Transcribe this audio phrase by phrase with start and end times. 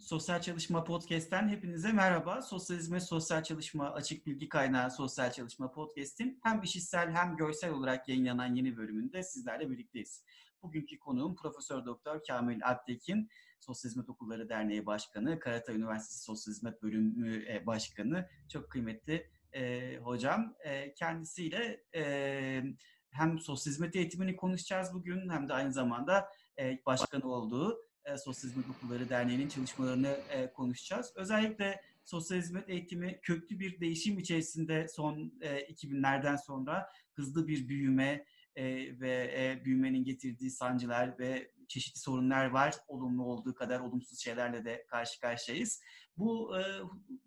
[0.00, 2.42] Sosyal Çalışma Podcast'ten hepinize merhaba.
[2.42, 8.08] Sosyal hizmet, sosyal çalışma, açık bilgi kaynağı Sosyal Çalışma Podcast'in hem işitsel hem görsel olarak
[8.08, 10.24] yayınlanan yeni bölümünde sizlerle birlikteyiz.
[10.62, 13.28] Bugünkü konuğum Profesör Doktor Kamil Alptekin,
[13.60, 18.28] Sosyal Hizmet Okulları Derneği Başkanı, Karatay Üniversitesi Sosyal Hizmet Bölümü e, Başkanı.
[18.52, 20.54] Çok kıymetli e, hocam.
[20.64, 22.62] E, kendisiyle e,
[23.10, 26.28] hem sosyal hizmet eğitimini konuşacağız bugün hem de aynı zamanda
[26.58, 31.12] e, başkanı olduğu e, Sosyal Hizmet Okulları Derneği'nin çalışmalarını e, konuşacağız.
[31.16, 38.24] Özellikle sosyal hizmet eğitimi köklü bir değişim içerisinde son e, 2000'lerden sonra hızlı bir büyüme
[38.56, 38.64] e,
[39.00, 42.74] ve e, büyümenin getirdiği sancılar ve çeşitli sorunlar var.
[42.88, 45.80] Olumlu olduğu kadar olumsuz şeylerle de karşı karşıyayız.
[46.16, 46.62] Bu e,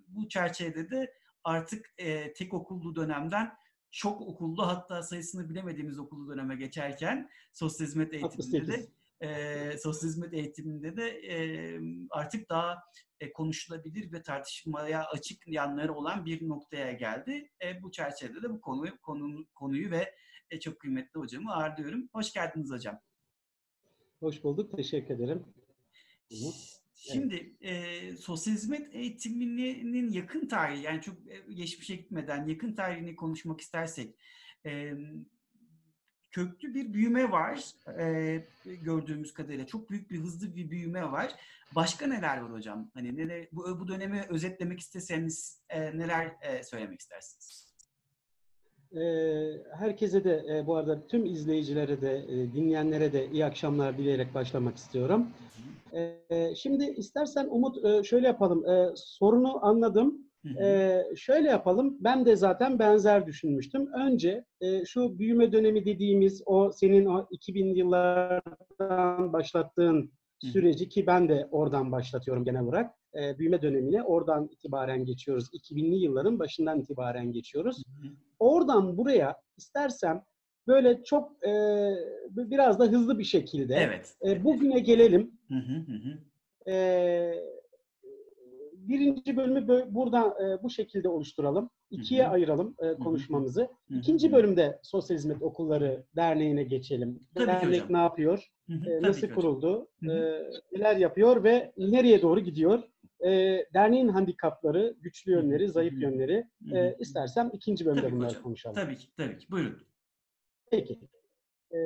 [0.07, 1.13] bu çerçevede de
[1.43, 3.53] artık e, tek okullu dönemden
[3.91, 8.87] çok okullu hatta sayısını bilemediğimiz okullu döneme geçerken sosyal hizmet eğitiminde de
[9.21, 11.35] e, sosyal hizmet eğitiminde de e,
[12.09, 12.83] artık daha
[13.19, 17.49] e, konuşulabilir ve tartışmaya açık yanları olan bir noktaya geldi.
[17.65, 20.15] E, bu çerçevede de bu konuyu, konu, konuyu ve
[20.49, 22.09] e, çok kıymetli hocamı ağırlıyorum.
[22.13, 22.99] Hoş geldiniz hocam.
[24.19, 25.45] Hoş bulduk, teşekkür ederim.
[26.95, 31.15] Şimdi e, sosyal hizmet eğitiminin yakın tarihi, yani çok
[31.49, 34.15] geçmişe gitmeden yakın tarihini konuşmak istersek,
[34.65, 34.93] e,
[36.31, 37.63] köklü bir büyüme var
[37.99, 39.65] e, gördüğümüz kadarıyla.
[39.65, 41.35] Çok büyük bir hızlı bir büyüme var.
[41.75, 42.91] Başka neler var hocam?
[42.93, 47.71] Hani neler, bu, bu dönemi özetlemek isteseniz e, neler e, söylemek istersiniz?
[49.79, 55.27] Herkese de bu arada tüm izleyicilere de dinleyenlere de iyi akşamlar dileyerek başlamak istiyorum.
[56.55, 58.63] Şimdi istersen Umut şöyle yapalım.
[58.95, 60.30] Sorunu anladım.
[60.59, 61.97] Ee, şöyle yapalım.
[61.99, 63.93] Ben de zaten benzer düşünmüştüm.
[63.93, 70.11] Önce e, şu büyüme dönemi dediğimiz o senin o 2000 yıllardan başlattığın
[70.41, 72.95] süreci ki ben de oradan başlatıyorum genel olarak.
[73.15, 75.49] E, büyüme dönemine oradan itibaren geçiyoruz.
[75.53, 77.83] 2000'li yılların başından itibaren geçiyoruz.
[78.39, 80.23] Oradan buraya istersem
[80.67, 81.51] böyle çok e,
[82.29, 84.15] biraz da hızlı bir şekilde evet.
[84.25, 85.31] e, bugüne gelelim.
[86.67, 87.33] E,
[88.87, 91.69] birinci bölümü buradan e, bu şekilde oluşturalım.
[91.89, 92.31] İkiye Hı-hı.
[92.31, 93.61] ayıralım e, konuşmamızı.
[93.61, 93.97] Hı-hı.
[93.97, 97.19] İkinci bölümde Sosyal Hizmet Okulları Derneği'ne geçelim.
[97.35, 98.47] Tabii Dernek ne yapıyor?
[98.69, 99.87] E, nasıl kuruldu?
[100.03, 100.07] E,
[100.71, 102.83] neler yapıyor ve nereye doğru gidiyor?
[103.25, 103.29] E,
[103.73, 106.43] derneğin handikapları, güçlü yönleri, zayıf yönleri.
[106.73, 108.43] E, istersem ikinci bölümde tabii bunları hocam.
[108.43, 108.75] konuşalım.
[108.75, 109.51] Tabii ki, tabii ki.
[109.51, 109.81] Buyurun.
[110.71, 110.99] Peki.
[111.73, 111.77] E,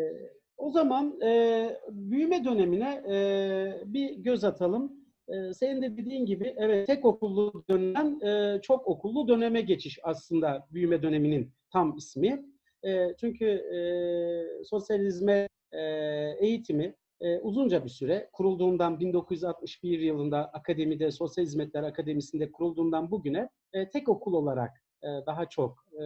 [0.58, 6.88] o zaman e, büyüme dönemine e, bir göz atalım e, senin de dediğin gibi evet
[6.88, 12.46] tek okullu dönem e, çok okullu döneme geçiş aslında büyüme döneminin tam ismi.
[12.84, 13.80] E, çünkü e,
[14.64, 15.82] sosyal hizmet e,
[16.40, 23.90] eğitimi e, uzunca bir süre kurulduğundan 1961 yılında akademide Sosyal Hizmetler Akademisi'nde kurulduğundan bugüne e,
[23.90, 26.06] tek okul olarak e, daha çok e,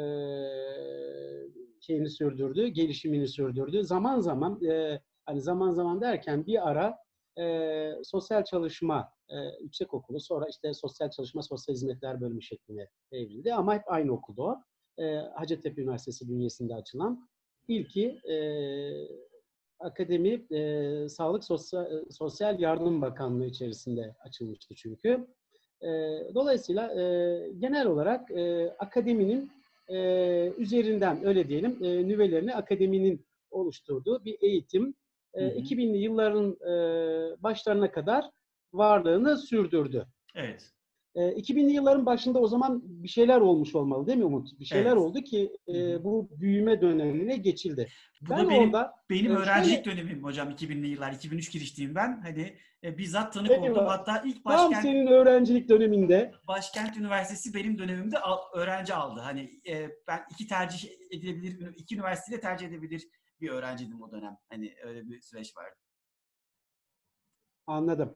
[1.80, 3.84] şeyini sürdürdü, gelişimini sürdürdü.
[3.84, 6.98] Zaman zaman e, hani zaman zaman derken bir ara
[7.40, 13.54] e, sosyal çalışma e, yüksek okulu sonra işte sosyal çalışma sosyal hizmetler bölümü şeklinde evrildi
[13.54, 14.58] ama hep aynı okulda o.
[14.98, 17.30] E, Hacettepe Üniversitesi bünyesinde açılan
[17.68, 18.36] ilki e,
[19.80, 25.28] akademi e, Sağlık Sosyal, Sosyal Yardım Bakanlığı içerisinde açılmıştı çünkü.
[25.82, 25.88] E,
[26.36, 27.04] dolayısıyla e,
[27.60, 29.52] genel olarak e, akademinin
[29.88, 29.98] e,
[30.58, 34.96] üzerinden öyle diyelim e, nüvelerini akademinin oluşturduğu bir eğitim
[35.34, 38.26] e, 2000'li yılların e, başlarına kadar
[38.74, 40.08] varlığını sürdürdü.
[40.36, 40.72] Evet.
[41.16, 44.60] E, 2000'li yılların başında o zaman bir şeyler olmuş olmalı değil mi Umut?
[44.60, 44.98] Bir şeyler evet.
[44.98, 47.88] oldu ki e, bu büyüme dönemine geçildi.
[48.22, 51.14] Bu ben da benim, orada benim e, öğrencilik şöyle, dönemim hocam 2000'li yıllar.
[51.14, 52.22] 2003 girişteyim ben.
[52.22, 53.86] Hani e, bizzat tanık evet, oldum.
[53.86, 56.32] Hatta ilk başkent Tam senin öğrencilik döneminde.
[56.48, 59.20] Başkent Üniversitesi benim dönemimde al, öğrenci aldı.
[59.20, 63.08] Hani e, ben iki tercih edilebilir, iki üniversiteyle tercih edebilir
[63.42, 64.38] bir öğrenciydim o dönem.
[64.50, 65.76] Hani öyle bir süreç vardı.
[67.68, 68.16] Anladım.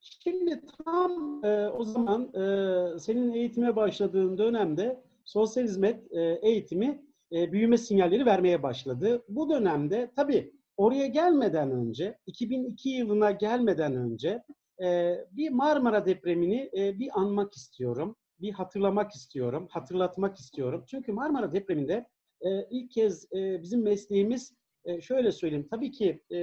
[0.00, 7.52] Şimdi tam e, o zaman e, senin eğitime başladığın dönemde sosyal hizmet e, eğitimi e,
[7.52, 9.24] büyüme sinyalleri vermeye başladı.
[9.28, 14.42] Bu dönemde tabii oraya gelmeden önce, 2002 yılına gelmeden önce
[14.82, 18.16] e, bir Marmara depremini e, bir anmak istiyorum.
[18.40, 20.84] Bir hatırlamak istiyorum, hatırlatmak istiyorum.
[20.86, 22.06] Çünkü Marmara depreminde
[22.40, 24.54] e, ilk kez e, bizim mesleğimiz
[24.84, 25.68] e, şöyle söyleyeyim.
[25.70, 26.38] Tabii ki e,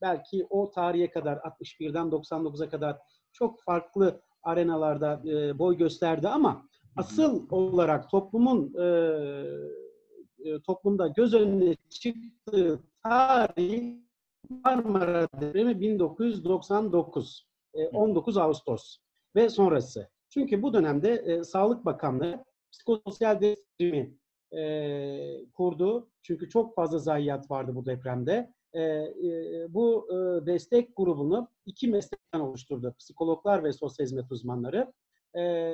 [0.00, 2.96] belki o tarihe kadar 61'den 99'a kadar
[3.32, 8.86] çok farklı arenalarda e, boy gösterdi ama asıl olarak toplumun e,
[10.44, 13.96] e, toplumda göz önüne çıktığı tarih
[14.64, 17.46] Marmara depremi 1999.
[17.74, 18.98] e, 19 Ağustos
[19.36, 20.08] ve sonrası.
[20.28, 24.14] Çünkü bu dönemde e, Sağlık Bakanlığı psikososyal destekimi
[24.52, 26.10] e, kurdu.
[26.22, 28.52] Çünkü çok fazla zayiat vardı bu depremde.
[28.72, 32.94] E, e, bu e, destek grubunu iki meslekten oluşturdu.
[32.98, 34.92] Psikologlar ve sosyal hizmet uzmanları.
[35.38, 35.72] E,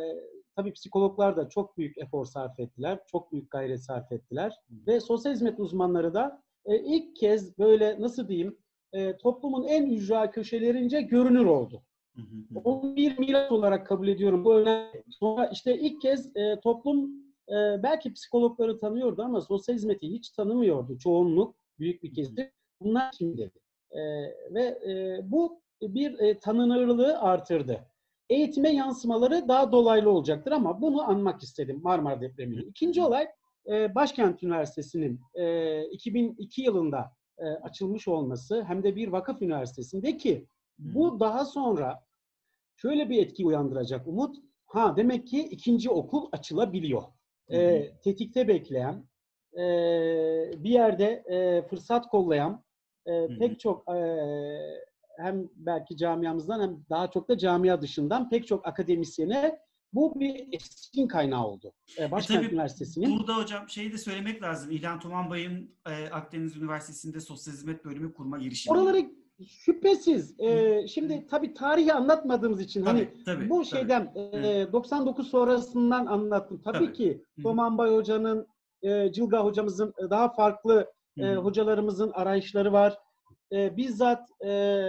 [0.56, 3.00] tabii psikologlar da çok büyük efor sarf ettiler.
[3.06, 4.56] Çok büyük gayret sarf ettiler.
[4.70, 8.58] Ve sosyal hizmet uzmanları da e, ilk kez böyle nasıl diyeyim
[8.92, 11.82] e, toplumun en ücra köşelerince görünür oldu.
[12.64, 14.44] Onu bir miras olarak kabul ediyorum.
[14.44, 15.04] Bu önemli.
[15.10, 20.98] Sonra işte ilk kez e, toplum e, belki psikologları tanıyordu ama sosyal hizmeti hiç tanımıyordu.
[20.98, 22.50] Çoğunluk, büyük bir kesim.
[22.80, 23.60] Bunlar kim dedi.
[23.90, 24.00] E,
[24.54, 27.86] ve e, bu bir e, tanınırlığı artırdı.
[28.28, 32.70] Eğitime yansımaları daha dolaylı olacaktır ama bunu anmak istedim Marmara depreminin.
[32.70, 33.28] İkinci olay
[33.66, 40.46] e, Başkent Üniversitesi'nin e, 2002 yılında e, açılmış olması hem de bir vakıf üniversitesinde ki
[40.78, 42.04] bu daha sonra
[42.76, 44.36] şöyle bir etki uyandıracak Umut.
[44.66, 47.02] Ha demek ki ikinci okul açılabiliyor.
[47.48, 49.04] E, tetikte bekleyen,
[49.54, 49.64] e,
[50.56, 52.64] bir yerde e, fırsat kollayan
[53.06, 53.96] e, pek çok e,
[55.18, 59.58] hem belki camiamızdan hem daha çok da camia dışından pek çok akademisyene
[59.92, 61.72] bu bir esin kaynağı oldu.
[61.98, 63.18] E, Başkent e Üniversitesi'nin.
[63.18, 64.70] Burada hocam şeyi de söylemek lazım.
[64.70, 68.76] İlhan Tuman Bay'ın e, Akdeniz Üniversitesi'nde sosyal hizmet bölümü kurma girişimi.
[68.76, 70.40] Oraları şüphesiz.
[70.40, 73.66] E, şimdi tabii tarihi anlatmadığımız için tabii, hani tabii, bu tabii.
[73.66, 76.62] şeyden e, 99 sonrasından anlattım.
[76.64, 76.92] Tabii, Tabii.
[76.92, 77.24] ki.
[77.42, 78.46] Toman Bay Hoca'nın,
[78.82, 82.98] e, Cılga Hocamızın e, daha farklı e, hocalarımızın arayışları var.
[83.52, 84.82] E, bizzat e,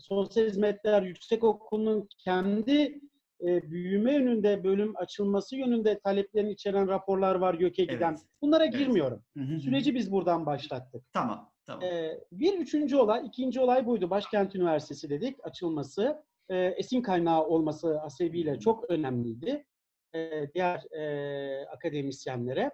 [0.00, 3.00] Sosyal Hizmetler Yüksek Okulu'nun kendi
[3.46, 8.10] e, büyüme yönünde, bölüm açılması yönünde taleplerini içeren raporlar var YÖK'e giden.
[8.10, 8.20] Evet.
[8.42, 9.22] Bunlara girmiyorum.
[9.64, 11.02] Süreci biz buradan başlattık.
[11.12, 11.84] Tamam, tamam.
[11.94, 14.10] Ee, bir üçüncü olay, ikinci olay buydu.
[14.10, 16.24] Başkent Üniversitesi dedik, açılması.
[16.48, 19.66] Ee, esin kaynağı olması hasebiyle çok önemliydi.
[20.14, 22.70] Ee, diğer e, akademisyenlere.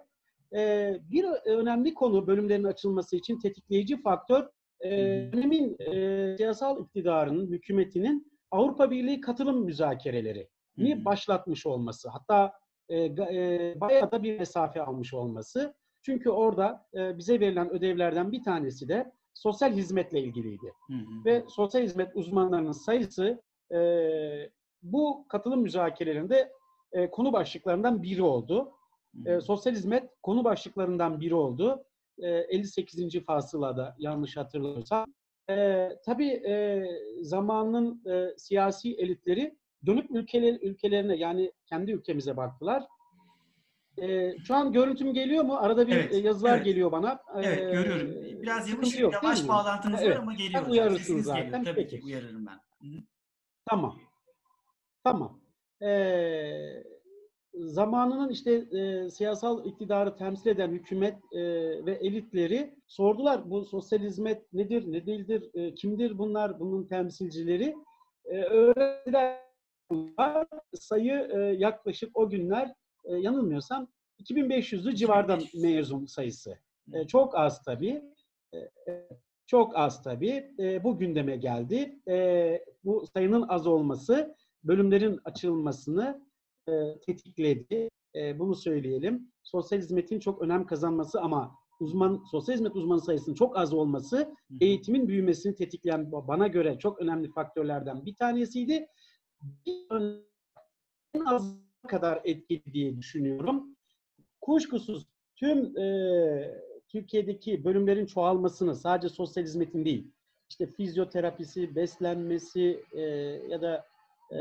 [0.55, 4.49] Ee, bir önemli konu bölümlerin açılması için tetikleyici faktör
[4.81, 4.89] e,
[5.33, 12.09] dönemin e, siyasal iktidarının, hükümetinin Avrupa Birliği katılım müzakereleri ni başlatmış olması.
[12.09, 12.53] Hatta
[12.89, 15.73] e, e, bayağı da bir mesafe almış olması.
[16.07, 20.73] Çünkü orada e, bize verilen ödevlerden bir tanesi de sosyal hizmetle ilgiliydi.
[20.87, 21.25] Hı hı.
[21.25, 23.41] Ve sosyal hizmet uzmanlarının sayısı
[23.73, 23.79] e,
[24.83, 26.51] bu katılım müzakerelerinde
[26.91, 28.71] e, konu başlıklarından biri oldu.
[29.23, 29.41] Hı E, hı.
[29.41, 31.83] sosyal hizmet konu başlıklarından biri oldu.
[32.19, 33.23] E, 58.
[33.25, 35.05] fasılada yanlış hatırlamıyorsam.
[35.49, 36.85] E, tabii e,
[37.21, 42.83] zamanın e, siyasi elitleri dönüp ülkeler, ülkelerine yani kendi ülkemize baktılar.
[44.01, 45.55] E, şu an görüntüm geliyor mu?
[45.57, 46.65] Arada bir Evet, e, yazılar evet.
[46.65, 47.19] geliyor bana.
[47.35, 48.41] Evet E, görüyorum.
[48.41, 50.15] Biraz yavaş, yok, yavaş bağlantınız Evet.
[50.17, 50.71] var ama geliyor Sen hocam.
[50.71, 51.43] uyarırsın Sesiniz zaten.
[51.45, 51.63] geliyor.
[51.65, 51.99] Tabii Peki.
[51.99, 52.59] ki uyarırım ben.
[53.65, 53.99] Tamam.
[55.03, 55.39] Tamam.
[55.81, 56.83] Ee,
[57.53, 61.39] zamanının işte e, siyasal iktidarı temsil eden hükümet e,
[61.85, 67.75] ve elitleri sordular bu sosyal hizmet nedir, ne değildir, e, kimdir bunlar, bunun temsilcileri.
[68.25, 69.37] E, öğrenciler
[69.91, 70.47] var.
[70.73, 72.73] sayı e, yaklaşık o günler
[73.07, 73.87] e, yanılmıyorsam
[74.19, 75.63] 2500'lü civarda 2500.
[75.63, 76.57] mezun sayısı.
[76.93, 78.01] E, çok az tabii.
[78.53, 79.07] E, e,
[79.47, 80.55] çok az tabii.
[80.59, 81.99] E, bu gündeme geldi.
[82.07, 86.27] E, bu sayının az olması bölümlerin açılmasını
[86.67, 87.89] e, tetikledi.
[88.15, 89.31] E, bunu söyleyelim.
[89.43, 94.35] Sosyal hizmetin çok önem kazanması ama uzman sosyal hizmet uzmanı sayısının çok az olması Hı
[94.61, 98.87] eğitimin büyümesini tetikleyen bana göre çok önemli faktörlerden bir tanesiydi.
[99.65, 99.87] Bir
[101.13, 103.75] en az kadar etkili diye düşünüyorum.
[104.41, 105.87] Kuşkusuz tüm e,
[106.87, 110.11] Türkiye'deki bölümlerin çoğalmasını sadece sosyal hizmetin değil,
[110.49, 113.01] işte fizyoterapisi, beslenmesi e,
[113.49, 113.85] ya da
[114.31, 114.39] e,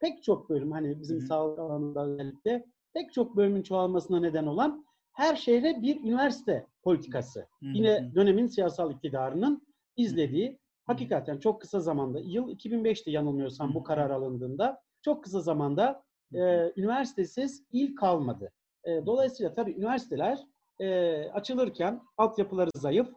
[0.00, 5.36] pek çok bölüm hani bizim sağlık alanında özellikle pek çok bölümün çoğalmasına neden olan her
[5.36, 7.40] şehre bir üniversite politikası.
[7.40, 9.62] Hı Yine dönemin siyasal iktidarının
[9.96, 16.02] izlediği hakikaten çok kısa zamanda, yıl 2005'ti yanılmıyorsam bu karar alındığında, çok kısa zamanda
[16.34, 18.50] e, üniversitesiz il kalmadı.
[18.84, 20.38] E, dolayısıyla tabii üniversiteler
[20.80, 23.08] e, açılırken altyapıları zayıf,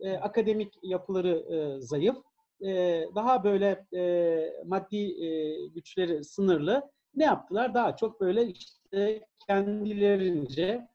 [0.00, 2.16] e, akademik yapıları e, zayıf,
[2.64, 6.90] e, daha böyle e, maddi e, güçleri sınırlı.
[7.14, 7.74] Ne yaptılar?
[7.74, 10.88] Daha çok böyle işte kendilerince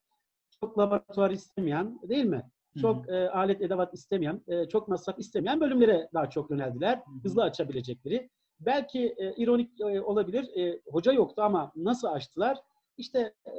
[0.61, 2.43] çok laboratuvar istemeyen değil mi?
[2.81, 6.95] Çok e, alet edevat istemeyen, e, çok masraf istemeyen bölümlere daha çok yöneldiler.
[6.97, 7.03] hı.
[7.23, 8.29] Hızlı açabilecekleri.
[8.65, 10.57] Belki e, ironik e, olabilir.
[10.57, 12.57] E, hoca yoktu ama nasıl açtılar?
[12.97, 13.51] İşte e,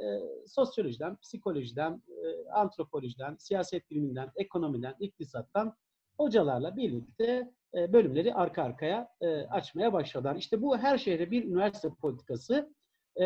[0.47, 5.75] sosyolojiden, psikolojiden, e, antropolojiden, siyaset biliminden, ekonomiden, iktisattan
[6.17, 10.35] hocalarla birlikte e, bölümleri arka arkaya e, açmaya başladılar.
[10.35, 12.73] İşte bu her şehre bir üniversite politikası
[13.15, 13.25] e,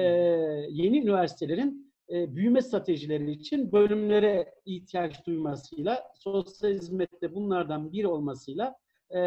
[0.69, 8.75] yeni üniversitelerin e, büyüme stratejileri için bölümlere ihtiyaç duymasıyla, sosyal hizmette bunlardan biri olmasıyla
[9.13, 9.19] e,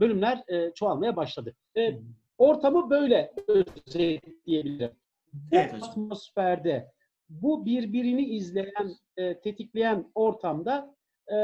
[0.00, 1.54] bölümler e, çoğalmaya başladı.
[1.76, 1.98] E,
[2.38, 4.90] ortamı böyle özetleyebilirim.
[5.32, 6.92] Bu Evet atmosferde,
[7.28, 10.94] bu birbirini izleyen, e, tetikleyen ortamda
[11.32, 11.36] e,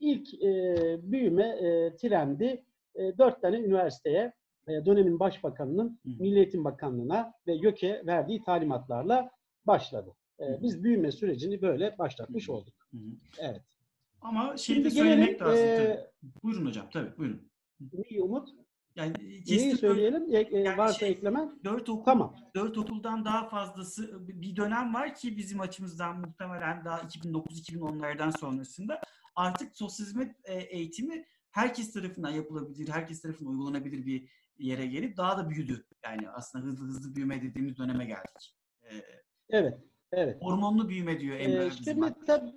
[0.00, 2.64] ilk e, büyüme e, trendi
[2.94, 4.32] e, dört tane üniversiteye
[4.68, 6.00] e, dönemin başbakanının.
[6.04, 9.30] Milli Eğitim Bakanlığı'na ve YÖK'e verdiği talimatlarla
[9.66, 10.10] başladı.
[10.40, 12.74] E, biz büyüme sürecini böyle başlatmış olduk.
[13.38, 13.62] Evet.
[14.20, 15.64] Ama şeyi de söylemek gelelim lazım.
[15.66, 16.10] e.
[16.42, 17.50] Buyurun hocam tabii buyurun.
[17.92, 18.48] neyi Umut?
[18.96, 20.34] Yani Neyi kestim, söyleyelim?
[20.34, 21.60] E, e, Yani varsa şey- eklemen.
[21.64, 22.34] Dört okul, Tamam.
[22.54, 29.00] dört okuldan daha fazlası bir dönem var ki bizim açımızdan muhtemelen daha 2009-2010'lardan sonrasında
[29.36, 35.38] artık sosyal hizmet e, eğitimi herkes tarafından yapılabilir, herkes tarafından uygulanabilir bir yere gelip daha
[35.38, 35.86] da büyüdü.
[36.04, 38.56] Yani aslında hızlı hızlı büyüme dediğimiz döneme geldik.
[38.82, 38.94] E,
[39.50, 39.78] Evet.
[40.12, 40.42] Evet.
[40.42, 42.14] hormonlu büyüme diyor Emre Ee, hakkımızda.
[42.26, 42.52] tabii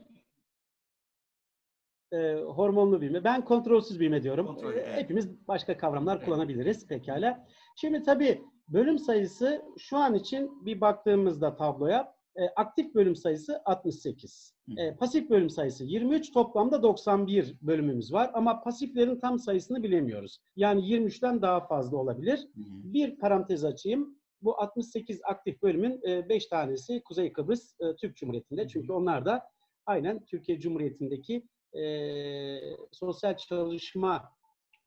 [2.14, 3.24] e, hormonlu büyüme.
[3.24, 4.48] Ben kontrolsüz büyüme diyorum.
[4.48, 4.98] Kontrol, Ee, evet.
[4.98, 6.26] Hepimiz başka kavramlar Evet.
[6.26, 7.48] kullanabiliriz pekala.
[7.76, 14.54] Şimdi tabii bölüm sayısı şu an için bir baktığımızda tabloya e, aktif bölüm sayısı 68.
[14.70, 14.82] Hı.
[14.82, 16.32] E, pasif bölüm sayısı 23.
[16.34, 20.38] Toplamda 91 bölümümüz var ama pasiflerin tam sayısını bilemiyoruz.
[20.56, 22.40] Yani 23'ten daha fazla olabilir.
[22.40, 22.62] Hı.
[22.84, 24.18] Bir parantez açayım.
[24.42, 28.68] Bu 68 aktif bölümün 5 tanesi Kuzey Kıbrıs e, Türk Cumhuriyeti'nde.
[28.68, 29.44] Çünkü onlar da
[29.86, 31.44] aynen Türkiye Cumhuriyeti'ndeki
[31.74, 34.30] e, sosyal çalışma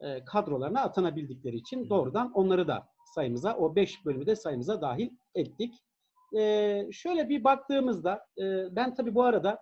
[0.01, 5.75] e, kadrolarına atanabildikleri için doğrudan onları da sayımıza, o 5 bölümü de sayımıza dahil ettik.
[6.37, 9.59] E, şöyle bir baktığımızda, e, ben tabii bu arada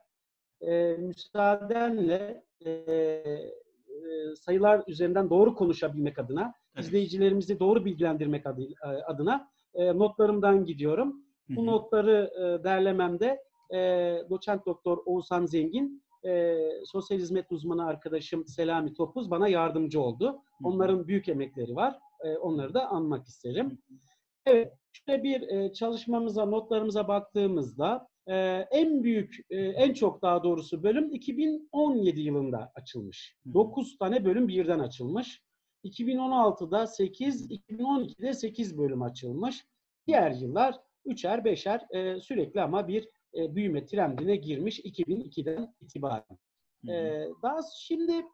[0.60, 6.84] e, müsaadenle e, e, sayılar üzerinden doğru konuşabilmek adına Tabii.
[6.84, 11.24] izleyicilerimizi doğru bilgilendirmek e, adına e, notlarımdan gidiyorum.
[11.48, 11.66] Hı Bu hı.
[11.66, 13.42] notları e, derlememde
[13.74, 13.78] e,
[14.30, 20.42] doçent doktor Oğuzhan Zengin, e, sosyal hizmet uzmanı arkadaşım Selami Topuz bana yardımcı oldu.
[20.64, 21.98] Onların büyük emekleri var.
[22.24, 23.78] E, onları da anmak isterim.
[24.46, 28.34] Evet, şöyle bir e, çalışmamıza, notlarımıza baktığımızda e,
[28.70, 33.36] en büyük, e, en çok daha doğrusu bölüm 2017 yılında açılmış.
[33.44, 33.54] Hı hı.
[33.54, 35.42] 9 tane bölüm birden açılmış.
[35.84, 39.66] 2016'da 8, 2012'de 8 bölüm açılmış.
[40.06, 46.24] Diğer yıllar üçer, beşer e, sürekli ama bir e, büyüme trendine girmiş 2002'den itibaren.
[46.84, 46.92] Hı hı.
[46.92, 48.26] Ee, daha şimdi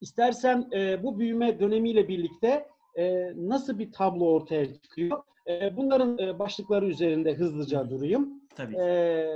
[0.00, 2.68] istersen e, bu büyüme dönemiyle birlikte
[2.98, 5.22] e, nasıl bir tablo ortaya çıkıyor?
[5.48, 8.42] E, bunların e, başlıkları üzerinde hızlıca durayım.
[8.56, 8.76] Tabii.
[8.76, 9.26] E,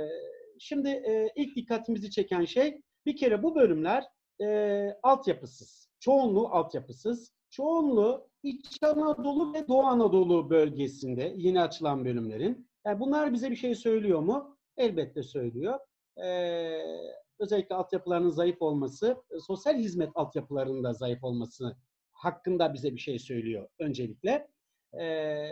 [0.59, 4.03] şimdi e, ilk dikkatimizi çeken şey bir kere bu bölümler
[4.41, 5.89] e, altyapısız.
[5.99, 7.33] Çoğunluğu altyapısız.
[7.49, 12.69] Çoğunluğu İç Anadolu ve Doğu Anadolu bölgesinde yeni açılan bölümlerin.
[12.85, 14.57] Yani bunlar bize bir şey söylüyor mu?
[14.79, 15.79] Elbette söylüyor.
[16.23, 16.81] Ee,
[17.39, 21.75] özellikle altyapılarının zayıf olması, e, sosyal hizmet altyapılarının da zayıf olması
[22.11, 24.47] hakkında bize bir şey söylüyor öncelikle.
[24.99, 25.49] Ee,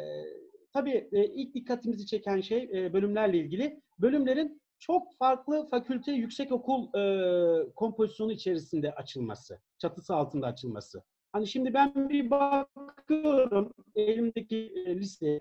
[0.74, 3.82] tabii e, ilk dikkatimizi çeken şey e, bölümlerle ilgili.
[4.00, 11.04] Bölümlerin çok farklı fakülte, yüksekokul e, kompozisyonu içerisinde açılması, çatısı altında açılması.
[11.32, 15.40] Hani şimdi ben bir bakıyorum elimdeki e, liste.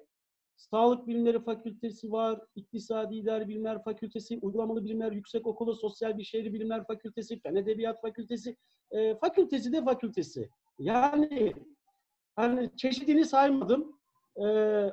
[0.57, 6.87] Sağlık Bilimleri Fakültesi var, İktisadi İdari Bilimler Fakültesi, Uygulamalı Bilimler Yüksekokulu, Sosyal bir Şehri Bilimler
[6.87, 8.57] Fakültesi, Fen Edebiyat Fakültesi,
[8.91, 10.49] e, fakültesi de fakültesi.
[10.79, 11.55] Yani
[12.37, 14.01] hani çeşidini saymadım
[14.37, 14.47] e,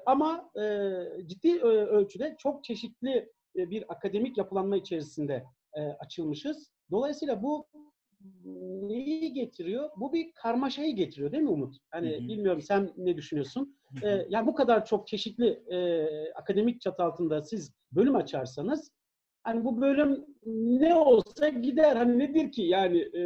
[0.05, 0.91] ama e,
[1.25, 5.43] ciddi e, ölçüde çok çeşitli e, bir akademik yapılanma içerisinde
[5.73, 6.71] e, açılmışız.
[6.91, 7.67] Dolayısıyla bu
[8.87, 9.89] neyi getiriyor?
[9.97, 11.75] Bu bir karmaşayı getiriyor değil mi Umut?
[11.91, 12.27] Hani Hı hı.
[12.27, 13.77] bilmiyorum sen ne düşünüyorsun?
[14.03, 18.91] Ee, yani bu kadar çok çeşitli e, akademik çatı altında siz bölüm açarsanız
[19.43, 20.25] hani bu bölüm
[20.81, 21.95] ne olsa gider.
[21.95, 23.21] Hani nedir ki yani e,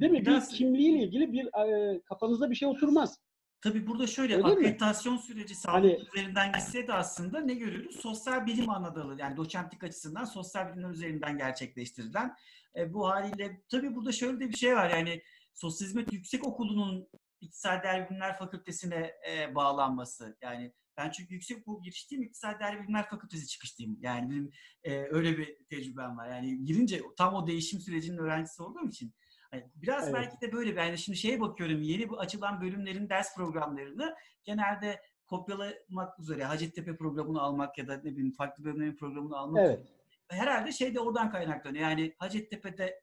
[0.00, 0.26] değil mi?
[0.26, 3.18] Biraz- Bir kimliğiyle ilgili bir e, kafanızda bir şey oturmaz.
[3.62, 4.52] Tabii burada şöyle Öyle mi?
[4.52, 7.96] akreditasyon süreci sağlık Hani- üzerinden gitse de aslında ne görüyoruz?
[8.00, 12.34] Sosyal bilim ana dalı yani doçentlik açısından sosyal bilimler üzerinden gerçekleştirilen
[12.76, 15.22] e, bu haliyle tabii burada şöyle de bir şey var yani
[15.54, 17.08] Sosyal Hizmet Yüksek Okulu'nun
[17.44, 23.98] İktisadi Bilimler Fakültesine e, bağlanması yani ben çünkü yüksek okul girişteyim, İktisadi Bilimler Fakültesi çıkışlıyım.
[24.00, 24.50] Yani benim
[24.84, 26.28] e, öyle bir tecrübem var.
[26.28, 29.14] Yani girince tam o değişim sürecinin öğrencisi olduğum için
[29.54, 30.14] Hani biraz Evet.
[30.14, 30.76] belki de böyle.
[30.76, 31.82] Ben şimdi şeye bakıyorum.
[31.82, 38.04] Yeni bu açılan bölümlerin ders programlarını genelde kopyalamak üzere Hacettepe programını almak ya da ne
[38.04, 39.86] bileyim farklı bölümlerin programını almak Evet.
[40.28, 41.82] herhalde şey de oradan kaynaklanıyor.
[41.82, 43.00] Yani Hacettepe'de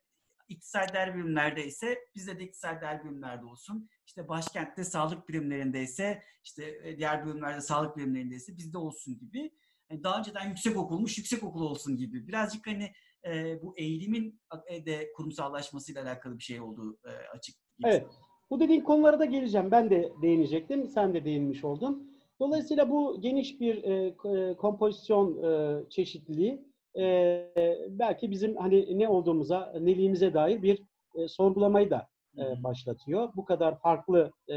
[0.49, 3.89] iktisadi değer bilimlerde ise bizde de iktisadi değer bilimlerde olsun.
[4.07, 9.51] İşte başkentte sağlık bilimlerinde ise işte e, diğer bölümlerde sağlık bilimlerinde ise bizde olsun gibi.
[9.91, 12.27] Yani daha önceden yüksek okulmuş yüksek okul olsun gibi.
[12.27, 12.91] Birazcık hani
[13.25, 17.55] e, bu eğilimin e, de kurumsallaşmasıyla alakalı bir şey olduğu e, açık.
[17.85, 18.07] Evet.
[18.49, 19.71] Bu dediğin konulara da geleceğim.
[19.71, 20.87] Ben de değinecektim.
[20.87, 22.11] Sen de değinmiş oldun.
[22.39, 24.15] Dolayısıyla bu geniş bir e,
[24.55, 27.47] kompozisyon e, çeşitliliği e,
[27.89, 30.83] belki bizim hani ne olduğumuza, neliğimize dair bir
[31.15, 32.07] e, sorgulamayı da
[32.37, 33.29] e, başlatıyor.
[33.35, 34.55] Bu kadar farklı e,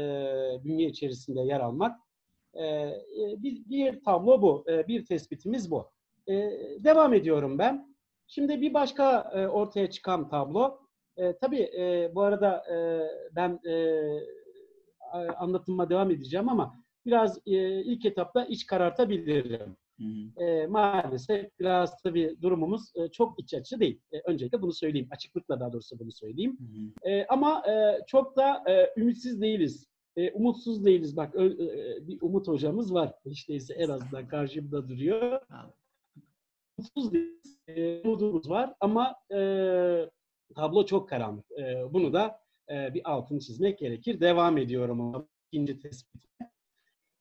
[0.63, 1.99] bünye içerisinde yer almak.
[2.59, 2.93] E,
[3.37, 5.89] bir, bir tablo bu, e, bir tespitimiz bu.
[6.27, 6.33] E,
[6.79, 7.95] devam ediyorum ben.
[8.27, 10.79] Şimdi bir başka e, ortaya çıkan tablo.
[11.17, 12.77] E, tabii e, bu arada e,
[13.35, 14.01] ben e,
[15.37, 16.75] anlatıma devam edeceğim ama
[17.05, 19.77] biraz e, ilk etapta iç karartabilirim.
[19.99, 24.01] Hı E, maalesef biraz tabii durumumuz e, çok iç açıcı değil.
[24.11, 25.07] E, öncelikle bunu söyleyeyim.
[25.11, 26.57] Açıklıkla daha doğrusu bunu söyleyeyim.
[26.59, 27.09] Hı.
[27.09, 29.87] E, ama e, çok da e, ümitsiz değiliz.
[30.17, 31.17] E, umutsuz değiliz.
[31.17, 33.13] Bak ö, e, bir Umut hocamız var.
[33.25, 35.41] İşte ise en azından karşımda duruyor.
[36.77, 37.59] Umutsuz değiliz.
[37.67, 39.39] E, umudumuz var ama e,
[40.55, 41.45] tablo çok karanlık.
[41.51, 44.19] E, bunu da e, bir altını çizmek gerekir.
[44.19, 46.51] Devam ediyorum ikinci tespitime.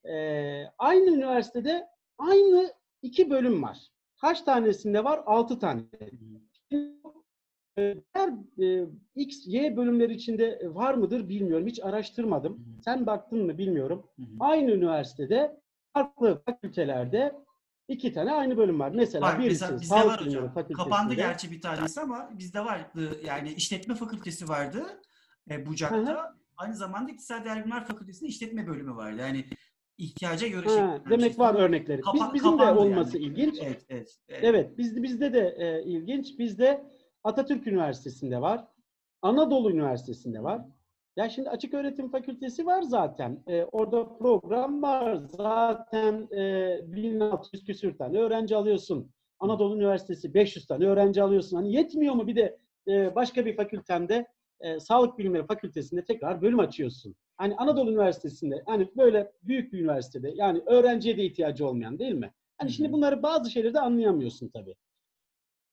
[0.04, 0.14] E,
[0.78, 3.78] aynı üniversitede Aynı iki bölüm var.
[4.20, 5.22] Kaç tanesinde var?
[5.26, 5.82] Altı tane.
[6.70, 8.30] Diğer
[8.62, 11.66] e, X, Y bölümleri içinde var mıdır bilmiyorum.
[11.66, 12.78] Hiç araştırmadım.
[12.84, 14.06] Sen baktın mı bilmiyorum.
[14.40, 15.60] Aynı üniversitede
[15.92, 17.34] farklı fakültelerde
[17.88, 18.90] iki tane aynı bölüm var.
[18.90, 20.54] Mesela var, birisi bizde, bizde var hocam.
[20.76, 23.20] Kapandı gerçi bir tanesi ama bizde vardı.
[23.26, 25.00] Yani işletme fakültesi vardı
[25.50, 26.34] e, Bucak'ta.
[26.56, 29.20] Aynı zamanda İktisadi Bilimler Fakültesi'nde işletme bölümü vardı.
[29.20, 29.44] Yani
[29.98, 32.02] ihtiyaca göre ha, Demek var örnekleri.
[32.14, 33.26] Biz, bizim de olması yani.
[33.26, 33.58] ilginç.
[33.62, 34.18] Evet, evet.
[34.28, 36.38] Evet, evet biz, bizde de e, ilginç.
[36.38, 36.84] Bizde
[37.24, 38.64] Atatürk Üniversitesi'nde var.
[39.22, 40.62] Anadolu Üniversitesi'nde var.
[41.16, 43.42] Ya şimdi açık öğretim fakültesi var zaten.
[43.46, 45.16] E, orada program var.
[45.16, 49.10] Zaten e, 1600 küsür tane öğrenci alıyorsun.
[49.38, 51.56] Anadolu Üniversitesi 500 tane öğrenci alıyorsun.
[51.56, 54.26] Hani yetmiyor mu bir de e, başka bir fakültende
[54.60, 57.16] e, Sağlık Bilimleri Fakültesinde tekrar bölüm açıyorsun.
[57.36, 62.32] Hani Anadolu Üniversitesi'nde hani böyle büyük bir üniversitede yani öğrenciye de ihtiyacı olmayan değil mi?
[62.58, 64.74] Hani şimdi bunları bazı şeyleri de anlayamıyorsun tabii.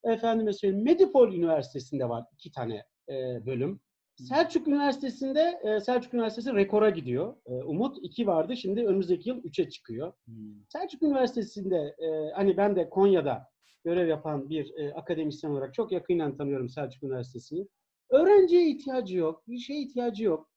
[0.03, 3.79] Efendime söyleyeyim Medipol Üniversitesi'nde var iki tane e, bölüm.
[4.15, 7.35] Selçuk Üniversitesi'nde e, Selçuk Üniversitesi rekora gidiyor.
[7.45, 8.57] E, Umut iki vardı.
[8.57, 10.13] Şimdi önümüzdeki yıl üçe çıkıyor.
[10.25, 10.35] Hmm.
[10.69, 13.47] Selçuk Üniversitesi'nde e, hani ben de Konya'da
[13.83, 17.67] görev yapan bir e, akademisyen olarak çok yakından tanıyorum Selçuk Üniversitesi'ni.
[18.09, 20.50] Öğrenciye ihtiyacı yok, bir şeye ihtiyacı yok.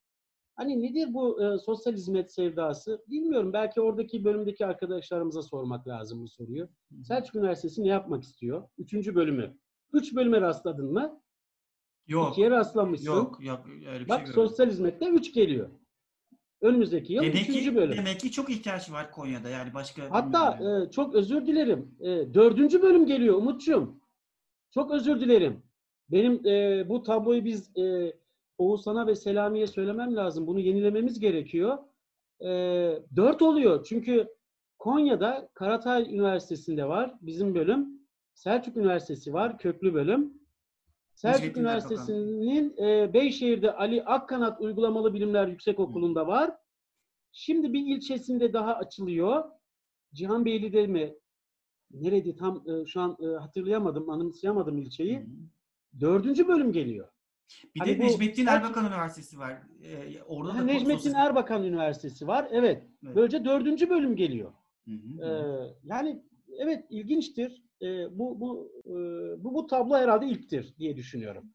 [0.57, 3.05] Hani nedir bu e, sosyal hizmet sevdası?
[3.09, 3.53] Bilmiyorum.
[3.53, 6.69] Belki oradaki bölümdeki arkadaşlarımıza sormak lazım bu soruyu.
[7.03, 8.69] Selçuk Üniversitesi ne yapmak istiyor?
[8.79, 9.57] Üçüncü bölümü.
[9.93, 11.21] Üç bölüme rastladın mı?
[12.07, 12.33] Yok.
[12.33, 13.07] İkiye rastlamışsın.
[13.07, 13.67] Yok, yok.
[13.93, 15.71] Öyle bir Bak şey sosyal hizmette üç geliyor.
[16.61, 17.97] Önümüzdeki yıl demek üçüncü ki, bölüm.
[17.97, 20.11] Demek ki çok ihtiyaç var Konya'da yani başka.
[20.11, 21.97] Hatta e, çok özür dilerim.
[22.01, 24.01] E, dördüncü bölüm geliyor Umut'cum.
[24.75, 25.63] Çok özür dilerim.
[26.11, 28.13] Benim e, bu tabloyu biz e,
[28.59, 30.47] Oğuzhan'a ve Selami'ye söylemem lazım.
[30.47, 31.79] Bunu yenilememiz gerekiyor.
[32.41, 32.49] E,
[33.17, 33.85] dört oluyor.
[33.89, 34.29] Çünkü
[34.79, 37.89] Konya'da Karatay Üniversitesi'nde var bizim bölüm.
[38.35, 40.33] Selçuk Üniversitesi var, köklü bölüm.
[41.15, 46.57] Selçuk Üniversitesi'nin e, Beyşehir'de Ali Akkanat Uygulamalı Bilimler Yüksek Okulu'nda var.
[47.33, 49.45] Şimdi bir ilçesinde daha açılıyor.
[50.15, 51.15] Cihanbeyli'de mi?
[51.91, 55.19] Nerede tam e, şu an e, hatırlayamadım, anımsayamadım ilçeyi.
[55.19, 55.27] Hı.
[56.01, 57.09] Dördüncü bölüm geliyor.
[57.75, 59.63] Bir hani de Necmettin Erbakan Üniversitesi var.
[59.83, 61.27] Ee, orada da Necmettin sosyal...
[61.27, 62.49] Erbakan Üniversitesi var.
[62.51, 62.83] Evet.
[63.05, 63.17] evet.
[63.17, 64.53] Böylece dördüncü bölüm geliyor.
[64.89, 65.25] Hı hı.
[65.25, 66.23] Ee, yani
[66.59, 67.65] evet ilginçtir.
[67.83, 68.93] Ee, bu bu e,
[69.45, 71.51] bu bu tablo herhalde ilktir diye düşünüyorum.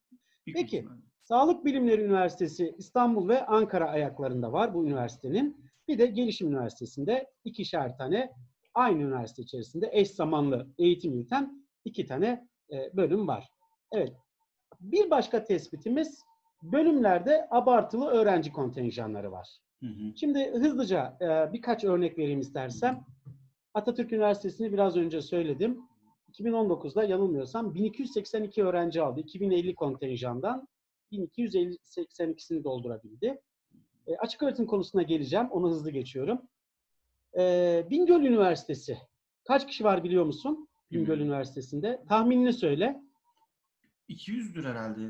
[0.54, 0.86] Peki.
[1.24, 5.70] Sağlık Bilimleri Üniversitesi İstanbul ve Ankara ayaklarında var bu üniversitenin.
[5.88, 8.32] Bir de Gelişim Üniversitesi'nde ikişer tane
[8.74, 13.50] aynı üniversite içerisinde eş zamanlı eğitim yürüten iki tane e, bölüm var.
[13.92, 14.14] Evet,
[14.80, 16.24] bir başka tespitimiz
[16.64, 19.48] bölümlerde abartılı öğrenci kontenjanları var.
[19.80, 20.18] Hı hı.
[20.18, 23.06] Şimdi hızlıca e, birkaç örnek vereyim istersem.
[23.74, 25.82] Atatürk Üniversitesi'ni biraz önce söyledim.
[26.34, 29.20] 2019'da yanılmıyorsam 1282 öğrenci aldı.
[29.20, 30.68] 2050 kontenjandan
[31.12, 33.42] 1282'sini doldurabildi.
[34.08, 35.48] E, açık öğretim konusuna geleceğim.
[35.52, 36.42] Onu hızlı geçiyorum.
[37.38, 38.98] E, Bingöl Üniversitesi.
[39.44, 40.70] Kaç kişi var biliyor musun?
[40.92, 42.04] Bingöl Üniversitesi'nde.
[42.10, 43.02] Tahminini söyle.
[44.10, 45.02] 200'dür herhalde.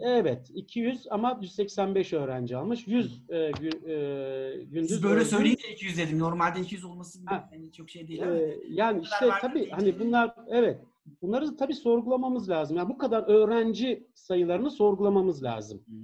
[0.00, 2.86] Evet 200 ama 185 öğrenci almış.
[2.86, 5.30] 100 e, gü, e, gündüz Siz böyle öğrenci...
[5.30, 6.18] söyleyince 200 dedim.
[6.18, 7.18] Normalde 200 olması
[7.52, 8.22] yani çok şey değil.
[8.22, 10.80] E, yani işte tabii hani bunlar evet
[11.22, 12.76] Bunları tabii sorgulamamız lazım.
[12.76, 15.78] Yani bu kadar öğrenci sayılarını sorgulamamız lazım.
[15.86, 15.94] Hı.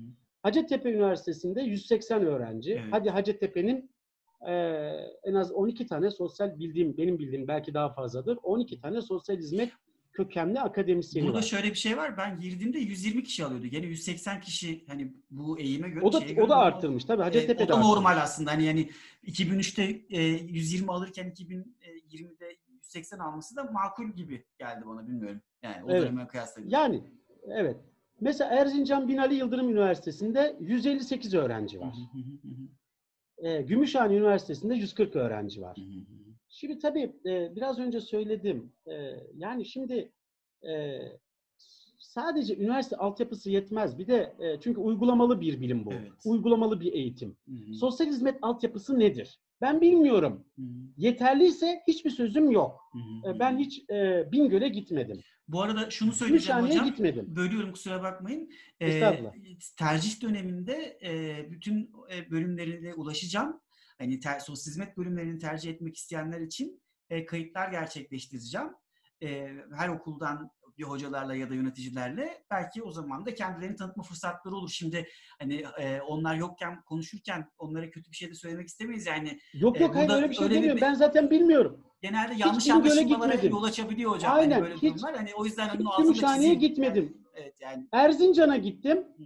[0.42, 2.72] Hacettepe Üniversitesi'nde 180 öğrenci.
[2.72, 2.84] Evet.
[2.90, 3.90] Hadi Hacettepe'nin
[4.46, 8.38] eee, en az 12 tane sosyal bildiğim, benim bildiğim belki daha fazladır.
[8.42, 9.70] 12 tane sosyal hizmet
[10.18, 11.42] kökenli akademisyeni Burada var.
[11.42, 12.16] şöyle bir şey var.
[12.16, 13.66] Ben girdiğimde 120 kişi alıyordu.
[13.66, 16.66] Gene 180 kişi hani bu eğime göre O da şeye o göre da normal.
[16.66, 17.22] arttırmış tabii.
[17.22, 17.86] Evet, Hacettepe o da arttırmış.
[17.96, 18.50] normal aslında.
[18.50, 18.90] Hani yani
[19.26, 25.40] 2003'te e, 120 alırken 2020'de 180 alması da makul gibi geldi bana bilmiyorum.
[25.62, 26.02] Yani o Evet.
[26.02, 26.62] döneme kıyasla.
[26.66, 27.00] Yani
[27.48, 27.76] evet.
[28.20, 31.94] Mesela Erzincan Binali Yıldırım Üniversitesi'nde 158 öğrenci var.
[33.38, 35.76] Ee, Gümüşhane Üniversitesi'nde 140 öğrenci var.
[36.54, 38.72] Şimdi tabii e, biraz önce söyledim.
[38.86, 38.92] E,
[39.36, 40.12] yani şimdi
[40.62, 40.98] e,
[41.98, 43.98] sadece üniversite altyapısı yetmez.
[43.98, 45.92] Bir de e, çünkü uygulamalı bir bilim bu.
[45.92, 46.12] Evet.
[46.24, 47.36] Uygulamalı bir eğitim.
[47.48, 47.74] Hı hı.
[47.74, 49.40] Sosyal hizmet altyapısı nedir?
[49.60, 50.44] Ben bilmiyorum.
[50.56, 50.66] Hı hı.
[50.96, 52.80] Yeterliyse hiçbir sözüm yok.
[52.92, 55.20] Hı hı E, ben hiç e, Bingöl'e gitmedim.
[55.48, 56.84] Bu arada şunu söyleyeceğim hocam.
[56.86, 57.36] gitmedim.
[57.36, 58.50] Bölüyorum kusura bakmayın.
[58.80, 59.14] Ee,
[59.78, 63.60] tercih döneminde e, bütün e, bölümlerine ulaşacağım.
[63.98, 68.68] Hani ter, sosyal hizmet bölümlerini tercih etmek isteyenler için e, kayıtlar gerçekleştireceğim.
[69.22, 74.54] E, her okuldan bir hocalarla ya da yöneticilerle belki o zaman da kendilerini tanıtma fırsatları
[74.56, 74.70] olur.
[74.70, 79.38] Şimdi hani e, onlar yokken konuşurken onlara kötü bir şey de söylemek istemeyiz yani.
[79.54, 80.80] Yok E, yok hayır burada öyle bir şey öyle bir- demiyorum.
[80.82, 81.84] Ben zaten bilmiyorum.
[82.00, 84.32] Genelde yanlış anlaşılmalara yol açabiliyor hocam.
[84.34, 85.16] Aynen, Hani böyle hiç- durumlar.
[85.16, 86.58] Hani o yüzden hiç onun çizeyim.
[86.60, 87.04] gitmedim.
[87.04, 87.88] Yani, evet yani.
[87.92, 88.98] Erzincan'a gittim.
[88.98, 89.22] Hı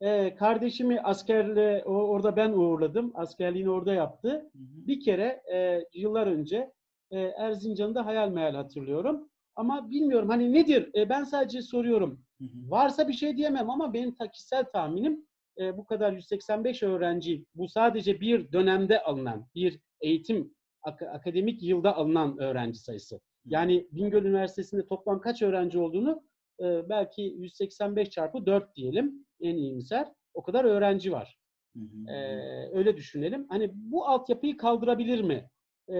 [0.00, 3.12] Ee, kardeşimi askerle o- orada ben uğurladım.
[3.14, 4.28] Askerliğini orada yaptı.
[4.30, 4.86] Hı hı.
[4.86, 6.72] Bir kere e, yıllar önce
[7.10, 9.28] e, Erzincan'da hayal meyal hatırlıyorum.
[9.56, 10.90] Ama bilmiyorum hani nedir?
[10.94, 12.20] E, ben sadece soruyorum.
[12.40, 12.70] Hı hı.
[12.70, 15.26] Varsa bir şey diyemem ama benim ta- kişisel tahminim
[15.60, 21.96] e, bu kadar 185 öğrenci bu sadece bir dönemde alınan bir eğitim ak- akademik yılda
[21.96, 23.20] alınan öğrenci sayısı.
[23.44, 26.22] Yani Bingöl Üniversitesi'nde toplam kaç öğrenci olduğunu
[26.60, 30.08] e, belki 185 çarpı 4 diyelim en iyimser.
[30.34, 31.38] O kadar öğrenci var.
[31.76, 32.10] Hı hı.
[32.12, 33.46] Ee, öyle düşünelim.
[33.48, 35.48] Hani bu altyapıyı kaldırabilir mi
[35.88, 35.96] e,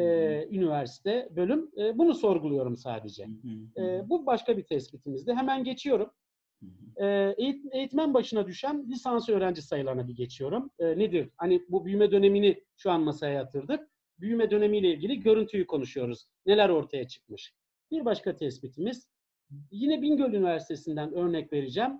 [0.51, 1.70] üniversite, bölüm?
[1.79, 3.24] E, bunu sorguluyorum sadece.
[3.77, 5.35] E, bu başka bir tespitimizdi.
[5.35, 6.11] Hemen geçiyorum.
[6.96, 7.05] E,
[7.38, 10.70] eğit- eğitmen başına düşen lisans öğrenci sayılarına bir geçiyorum.
[10.79, 11.31] E, nedir?
[11.37, 13.88] Hani bu büyüme dönemini şu an masaya yatırdık.
[14.20, 16.27] Büyüme dönemiyle ilgili görüntüyü konuşuyoruz.
[16.46, 17.55] Neler ortaya çıkmış?
[17.90, 19.09] Bir başka tespitimiz,
[19.70, 21.90] yine Bingöl Üniversitesi'nden örnek vereceğim.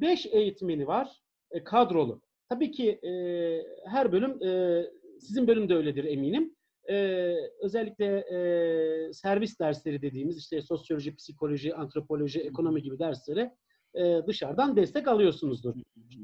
[0.00, 2.20] 5 eğitmeni var, e, kadrolu.
[2.48, 3.10] Tabii ki e,
[3.86, 4.82] her bölüm, e,
[5.20, 6.54] sizin bölüm de öyledir eminim.
[6.90, 6.94] E,
[7.60, 13.54] özellikle e, servis dersleri dediğimiz işte sosyoloji, psikoloji, antropoloji, ekonomi gibi derslere
[13.94, 15.74] e, dışarıdan destek alıyorsunuzdur.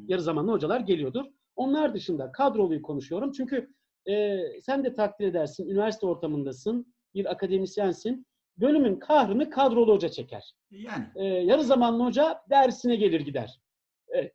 [0.08, 1.24] Yarı zamanlı hocalar geliyordur.
[1.56, 3.32] Onlar dışında kadroluyu konuşuyorum.
[3.32, 3.70] Çünkü
[4.10, 8.26] e, sen de takdir edersin, üniversite ortamındasın, bir akademisyensin.
[8.60, 10.54] Bölümün kahrını kadrolu hoca çeker.
[10.70, 11.06] Yani.
[11.14, 13.60] E, yarı zamanlı hoca dersine gelir gider.
[14.08, 14.34] Evet.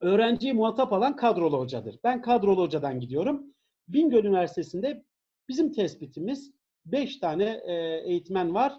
[0.00, 1.98] Öğrenciyi muhatap alan kadrolu hocadır.
[2.04, 3.54] Ben kadrolu hocadan gidiyorum.
[3.88, 5.04] Bingöl Üniversitesi'nde
[5.48, 6.52] bizim tespitimiz
[6.84, 8.72] 5 tane e, eğitmen var.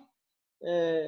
[0.68, 1.04] E,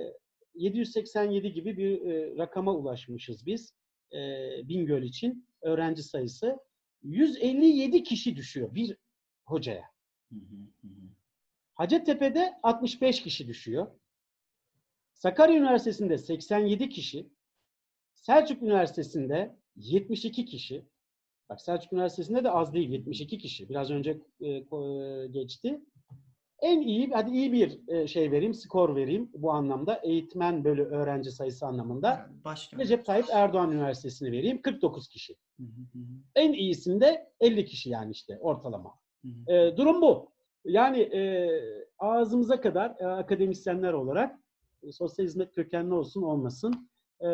[0.55, 3.73] 787 gibi bir e, rakama ulaşmışız biz
[4.13, 4.17] e,
[4.67, 6.57] Bingöl için öğrenci sayısı.
[7.03, 8.97] 157 kişi düşüyor bir
[9.45, 9.85] hocaya.
[10.29, 11.18] Hı hı, hı hı.
[11.79, 13.87] Hacettepe'de 65 kişi düşüyor.
[15.13, 17.29] Sakarya Üniversitesi'nde 87 kişi.
[18.15, 20.85] Selçuk Üniversitesi'nde 72 kişi.
[21.49, 23.69] Bak Selçuk Üniversitesi'nde de az değil 72 kişi.
[23.69, 24.63] Biraz önce e, e,
[25.27, 25.81] geçti.
[26.61, 29.95] En iyi, hadi iyi bir e, şey vereyim, skor vereyim bu anlamda.
[30.03, 32.29] Eğitmen bölü öğrenci sayısı anlamında.
[32.45, 32.77] Başka.
[32.77, 34.61] Recep Tayyip Erdoğan Üniversitesi'ni vereyim.
[34.61, 35.35] 49 kişi.
[35.59, 35.99] Hı hı,
[36.35, 38.93] En iyisinde 50 kişi yani işte ortalama.
[39.25, 39.53] hı hı.
[39.53, 40.38] E, durum bu.
[40.69, 41.49] Yani e,
[41.99, 44.39] ağzımıza kadar e, akademisyenler olarak
[44.83, 46.89] e, sosyal hizmet kökenli olsun olmasın
[47.21, 47.27] e,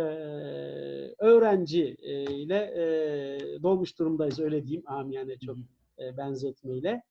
[1.20, 5.58] öğrenci e, ile e, dolmuş durumdayız öyle diyeyim amiyane çok
[6.00, 7.04] e, benzetmeyle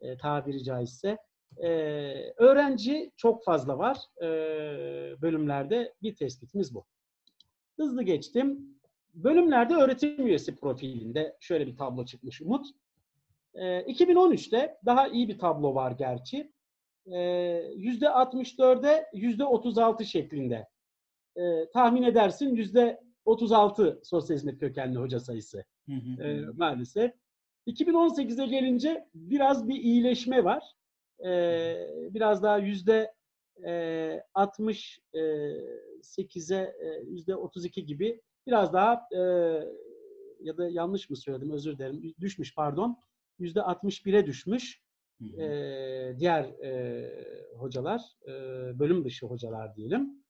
[0.00, 1.18] e, tabiri caizse.
[1.56, 1.68] E,
[2.36, 4.26] öğrenci çok fazla var e,
[5.22, 6.84] bölümlerde bir tespitimiz bu.
[7.76, 8.76] Hızlı geçtim.
[9.14, 12.66] Bölümlerde öğretim üyesi profilinde şöyle bir tablo çıkmış Umut.
[13.56, 16.52] Ee, 2013'te daha iyi bir tablo var gerçi.
[17.06, 17.16] Ee,
[17.76, 20.68] %64'e %36 şeklinde.
[21.36, 22.56] Ee, tahmin edersin
[23.26, 25.64] %36 sosyal hizmet kökenli hoca sayısı
[26.20, 27.12] e, maalesef.
[27.66, 30.64] 2018'e gelince biraz bir iyileşme var.
[31.24, 33.14] Ee, biraz daha yüzde
[33.64, 33.70] e,
[34.34, 39.18] 68'e e, yüzde 32 gibi biraz daha e,
[40.40, 42.98] ya da yanlış mı söyledim özür dilerim düşmüş pardon
[43.38, 44.82] yüzde 61'e düşmüş
[45.38, 47.10] e, diğer e,
[47.58, 48.32] hocalar e,
[48.78, 50.24] bölüm dışı hocalar diyelim.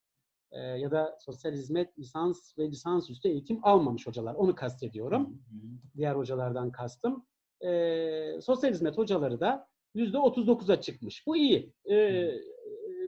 [0.52, 4.34] e, ya da sosyal hizmet lisans ve lisans üstü eğitim almamış hocalar.
[4.34, 5.26] Onu kastediyorum.
[5.26, 5.60] Hı hı.
[5.96, 7.26] Diğer hocalardan kastım.
[7.60, 11.26] E, sosyal hizmet hocaları da %39'a çıkmış.
[11.26, 11.72] Bu iyi.
[11.90, 12.30] E,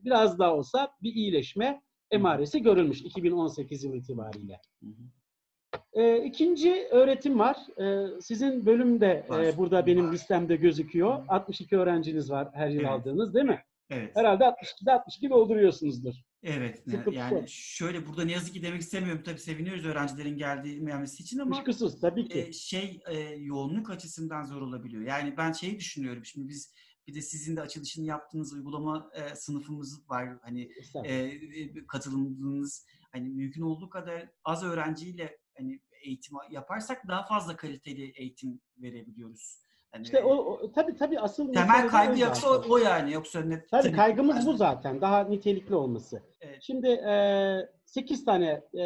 [0.05, 4.61] biraz daha olsa bir iyileşme emaresi görülmüş 2018 yılı itibariyle.
[4.83, 5.18] Hı hı.
[5.93, 7.57] E, ikinci öğretim var.
[7.81, 10.13] E, sizin bölüm de e, burada benim Var.
[10.13, 11.19] listemde gözüküyor.
[11.19, 11.25] Hı.
[11.29, 12.91] 62 öğrenciniz var her yıl Evet.
[12.91, 13.63] aldığınız değil mi?
[13.91, 14.17] Evet.
[14.17, 16.15] Herhalde 62'de 62 dolduruyorsunuzdur.
[16.43, 16.79] Evet.
[16.91, 19.23] Sıkıntı Yani şöyle burada ne yazık ki demek istemiyorum.
[19.25, 22.39] Tabii seviniyoruz öğrencilerin geldiği gelmesi için ama Kuşkusuz tabii ki.
[22.41, 25.03] e, şey e, yoğunluk açısından zor olabiliyor.
[25.03, 26.25] Yani ben şeyi düşünüyorum.
[26.25, 26.75] Şimdi biz
[27.09, 30.29] bir de sizin de açılışını yaptığınız uygulama e, sınıfımız var.
[30.43, 30.71] Hani
[31.05, 38.13] e, e, katılımınız hani mümkün olduğu kadar az öğrenciyle hani eğitim yaparsak daha fazla kaliteli
[38.17, 39.59] eğitim verebiliyoruz.
[39.93, 43.67] Hani, İşte o, o tabii tabii asıl temel kaygı yoksa o, o yani yoksa ne
[43.67, 45.01] Tabii kaygımız bu zaten.
[45.01, 46.23] Daha nitelikli olması.
[46.41, 46.59] Evet.
[46.61, 48.83] Şimdi e, 8 tane e,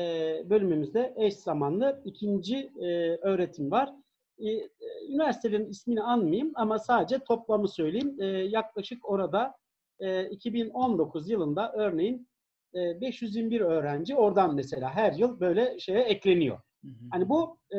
[0.50, 3.90] bölümümüzde eş zamanlı ikinci e, öğretim var.
[4.38, 4.68] E,
[5.08, 8.16] üniversitelerin ismini anmayayım ama sadece toplamı söyleyeyim.
[8.20, 9.54] E, yaklaşık orada
[10.00, 12.28] e, 2019 yılında örneğin
[12.74, 16.61] e, 521 öğrenci oradan mesela her yıl böyle şeye ekleniyor.
[16.85, 17.04] Hı hı.
[17.11, 17.78] Hani bu e,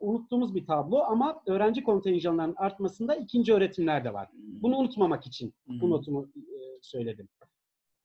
[0.00, 4.28] unuttuğumuz bir tablo ama öğrenci kontenjanlarının artmasında ikinci öğretimler de var.
[4.34, 7.28] Bunu unutmamak için Hı bu notumu e, söyledim.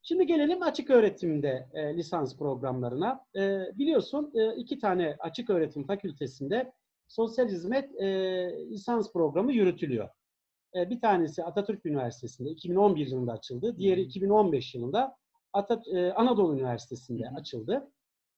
[0.01, 3.25] Şimdi gelelim açık öğretimde e, lisans programlarına.
[3.35, 6.73] E, biliyorsun e, iki tane açık öğretim fakültesinde
[7.07, 8.07] sosyal hizmet e,
[8.71, 10.09] lisans programı yürütülüyor.
[10.75, 13.77] E, bir tanesi Atatürk Üniversitesi'nde 2011 yılında açıldı.
[13.77, 14.07] Diğeri Hı hı.
[14.07, 15.15] 2015 yılında
[15.53, 17.91] Atat e, Anadolu Üniversitesi'nde Hı açıldı.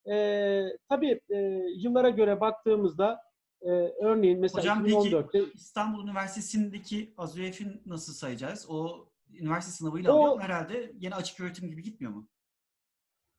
[0.10, 1.38] E, tabii e,
[1.78, 3.22] yıllara göre baktığımızda
[3.62, 3.70] e,
[4.06, 8.66] örneğin mesela Hocam peki 2014'te İstanbul Üniversitesi'ndeki AZÜEF'in nasıl sayacağız?
[8.70, 9.06] O
[9.40, 12.28] üniversite sınavıyla O- alıyor herhalde yine açık öğretim gibi gitmiyor mu?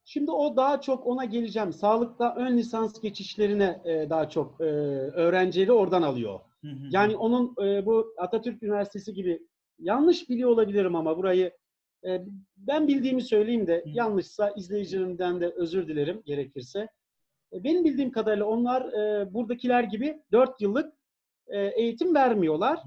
[0.04, 1.72] Şimdi o daha çok ona geleceğim.
[1.72, 4.64] Sağlıkta ön lisans geçişlerine e, daha çok e,
[5.14, 6.40] öğrencileri oradan alıyor.
[6.60, 6.86] Hı hı.
[6.90, 9.46] Yani onun e, bu Atatürk Üniversitesi gibi
[9.78, 11.52] yanlış biliyor olabilirim ama burayı
[12.56, 16.88] ben bildiğimi söyleyeyim de yanlışsa izleyicilerimden de özür dilerim gerekirse.
[17.52, 20.94] E, benim bildiğim kadarıyla onlar e, buradakiler gibi 4 yıllık
[21.46, 22.80] e, eğitim vermiyorlar.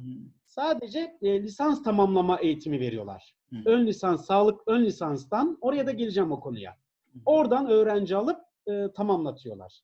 [0.45, 3.36] Sadece e, lisans tamamlama eğitimi veriyorlar.
[3.65, 6.78] Ön lisans, sağlık ön lisanstan oraya da geleceğim o konuya.
[7.25, 8.39] Oradan öğrenci alıp
[8.95, 9.82] tamamlatıyorlar.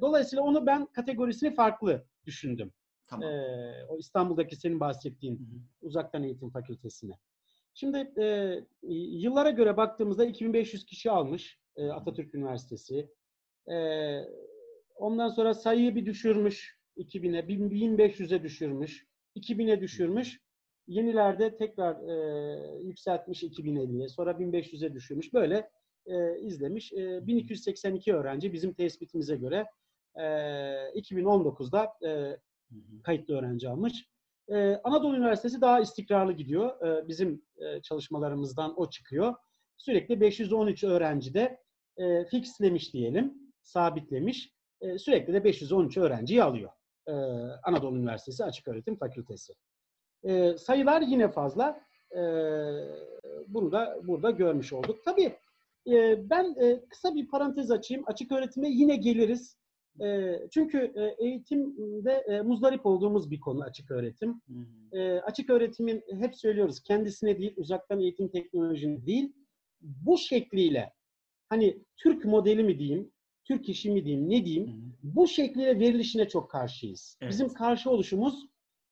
[0.00, 2.72] Dolayısıyla onu ben kategorisini farklı düşündüm.
[3.10, 3.28] Tamam.
[3.28, 5.60] E, o İstanbul'daki senin bahsettiğin Hı hı.
[5.82, 7.18] uzaktan eğitim fakültesine.
[7.74, 8.56] Şimdi e,
[8.92, 13.10] yıllara göre baktığımızda 2500 kişi almış e, Atatürk Üniversitesi.
[13.70, 13.76] E,
[14.96, 19.06] ondan sonra sayıyı bir düşürmüş 2000'e, 1500'e düşürmüş,
[19.36, 20.40] 2000'e düşürmüş.
[20.88, 25.34] Yenilerde tekrar e, yükseltmiş 2050'ye, sonra 1500'e düşürmüş.
[25.34, 25.70] Böyle
[26.06, 26.92] e, izlemiş.
[26.92, 29.66] E, 1282 öğrenci bizim tespitimize göre
[30.16, 30.22] e,
[30.94, 32.38] 2019'da e,
[33.02, 34.08] kayıtlı öğrenci almış.
[34.50, 36.86] Ee, Anadolu Üniversitesi daha istikrarlı gidiyor.
[36.86, 39.34] Ee, bizim e, çalışmalarımızdan o çıkıyor.
[39.76, 41.60] Sürekli 513 öğrenci de
[41.96, 44.52] e, fixlemiş diyelim, sabitlemiş.
[44.80, 46.70] E, sürekli de 513 öğrenciyi alıyor.
[47.08, 47.12] Ee,
[47.64, 49.52] Anadolu Üniversitesi Açık Öğretim Fakültesi.
[50.24, 51.80] Ee, sayılar yine fazla.
[52.12, 52.20] Ee,
[53.48, 55.04] bunu da burada görmüş olduk.
[55.04, 55.36] Tabii
[55.86, 58.04] e, ben e, kısa bir parantez açayım.
[58.06, 59.56] Açık öğretime yine geliriz.
[60.00, 64.30] E, çünkü e, eğitimde e, muzdarip olduğumuz bir konu açık öğretim.
[64.30, 64.98] Hı hı.
[64.98, 69.32] E, açık öğretimin hep söylüyoruz kendisine değil, uzaktan eğitim teknolojisine değil,
[69.80, 70.92] bu şekliyle
[71.48, 73.12] hani Türk modeli mi diyeyim,
[73.44, 74.72] Türk işi mi diyeyim, ne Hı diyeyim, hı.
[75.02, 77.18] bu şekliyle verilişine çok karşıyız.
[77.20, 77.32] Evet.
[77.32, 78.46] Bizim karşı oluşumuz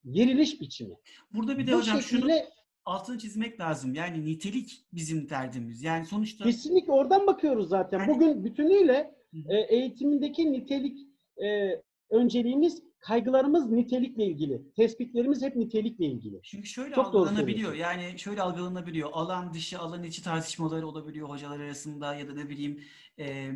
[0.05, 0.95] veriliş biçimi.
[1.35, 2.49] Burada bir de bu hocam şunu şekliyle
[2.89, 3.95] altını çizmek lazım.
[3.95, 5.83] Yani nitelik bizim derdimiz.
[5.83, 7.99] Yani sonuçta kesinlikle oradan bakıyoruz zaten.
[7.99, 9.15] Yani- Bugün bütünüyle
[9.49, 10.99] e, eğitimindeki nitelik
[11.45, 14.73] e, önceliğimiz, kaygılarımız nitelikle ilgili.
[14.77, 16.41] Tespitlerimiz hep nitelikle ilgili.
[16.43, 17.75] Çünkü şöyle Çok algılanabiliyor.
[17.75, 19.11] Yani şöyle algılanabiliyor.
[19.13, 22.85] Alan dışı, alan içi tartışmaları olabiliyor hocalar arasında ya da ne bileyim
[23.19, 23.51] e,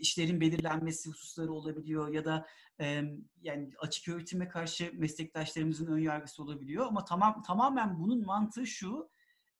[0.00, 2.46] işlerin belirlenmesi hususları olabiliyor ya da
[2.80, 3.02] e,
[3.42, 6.86] yani açık öğretime karşı meslektaşlarımızın ön yargısı olabiliyor.
[6.86, 9.10] Ama tamam tamamen bunun mantığı şu.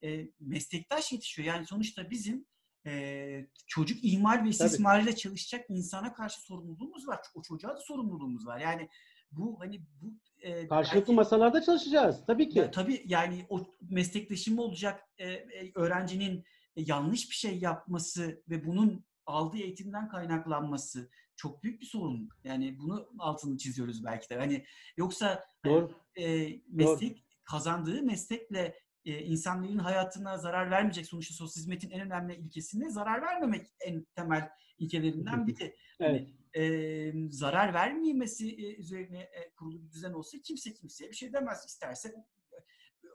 [0.05, 1.49] E, meslektaş yetişiyor.
[1.49, 2.47] Yani sonuçta bizim
[2.87, 7.19] e, çocuk ihmal ve istismarıyla çalışacak insana karşı sorumluluğumuz var.
[7.35, 8.59] O çocuğa da sorumluluğumuz var.
[8.61, 8.89] Yani
[9.33, 12.17] bu hani bu e, Karşılıklı belki- masalarda çalışacağız.
[12.27, 12.59] Tabii ki.
[12.59, 16.45] ya, tabii yani o meslektaşım olacak e, öğrencinin
[16.77, 22.29] yanlış bir şey yapması ve bunun aldığı eğitimden kaynaklanması çok büyük bir sorun.
[22.45, 24.37] Yani bunu altını çiziyoruz belki de.
[24.37, 24.65] Hani
[24.97, 25.91] yoksa hani, Doğru.
[26.17, 31.07] e, meslek kazandığı meslekle e, insanların hayatına zarar vermeyecek.
[31.07, 35.77] Sonuçta sosyal hizmetin en önemli ilkesinde zarar vermemek en temel ilkelerinden biri.
[36.01, 36.29] evet.
[36.55, 41.65] E, zarar vermemesi e, üzerine e, kurulu bir düzen olsa kimse kimseye bir şey demez.
[41.67, 42.15] İsterse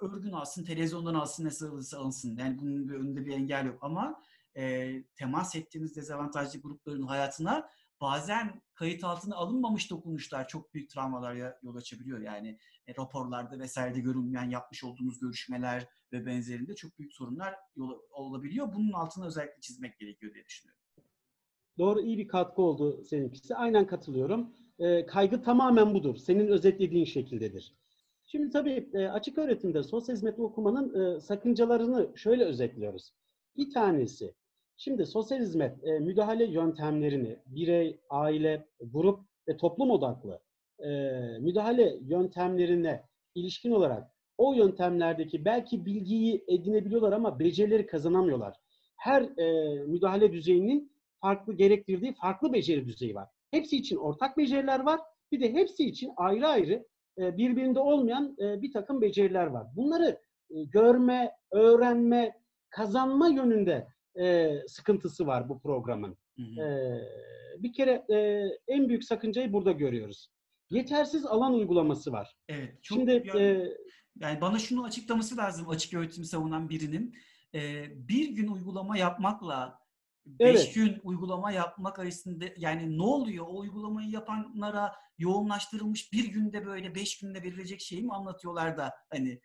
[0.02, 2.38] örgün alsın, televizyondan alsın, nasıl alırsa alınsın.
[2.38, 3.80] Yani bunun bir önünde bir engel yok.
[3.82, 4.22] Ama
[4.58, 7.70] e, temas ettiğimiz dezavantajlı grupların hayatına
[8.02, 12.20] bazen kayıt altına alınmamış dokunuşlar çok büyük travmalara yol açabiliyor.
[12.20, 18.74] Yani e, raporlarda vesairede görünmeyen yapmış olduğumuz görüşmeler ve benzerinde çok büyük sorunlar yol, olabiliyor.
[18.74, 20.82] Bunun altını özellikle çizmek gerekiyor diye düşünüyorum.
[21.78, 23.56] Doğru iyi bir katkı oldu seninkisi.
[23.56, 24.54] Aynen katılıyorum.
[24.80, 26.16] E, kaygı tamamen budur.
[26.16, 27.76] Senin özetlediğin şekildedir.
[28.26, 33.12] Şimdi tabii e, açık öğretimde sosyal hizmet okumanın e, sakıncalarını şöyle özetliyoruz.
[33.58, 34.34] Bir tanesi,
[34.78, 40.42] şimdi sosyal hizmet e, müdahale yöntemlerini birey, aile, grup ve toplum odaklı
[40.80, 40.90] e,
[41.40, 43.04] müdahale yöntemlerine
[43.36, 48.56] ilişkin olarak o yöntemlerdeki belki bilgiyi edinebiliyorlar ama becerileri kazanamıyorlar.
[48.98, 53.30] Her e, müdahale düzeyinin farklı gerektirdiği farklı beceri düzeyi var.
[53.52, 55.00] Hepsi için ortak beceriler var.
[55.32, 56.86] Bir de hepsi için ayrı ayrı
[57.20, 59.68] e, birbirinde olmayan e, bir takım beceriler var.
[59.76, 62.34] Bunları e, görme, öğrenme,
[62.70, 63.88] kazanma yönünde
[64.68, 66.18] sıkıntısı var bu programın.
[66.38, 67.02] Hı hı.
[67.60, 68.06] Bir kere
[68.68, 70.30] en büyük sakıncayı burada görüyoruz.
[70.70, 72.36] Yetersiz alan uygulaması var.
[72.48, 72.84] Evet.
[72.84, 73.72] Çok Şimdi yani,
[74.20, 77.16] yani bana şunu açıklaması lazım açık öğretimi savunan birinin.
[77.90, 79.80] Bir gün uygulama yapmakla
[80.26, 80.76] 5 evet.
[80.76, 83.46] gün uygulama yapmak arasında yani ne oluyor?
[83.48, 89.42] O uygulamayı yapanlara yoğunlaştırılmış bir günde böyle 5 günde verilecek şeyi mi anlatıyorlar da hani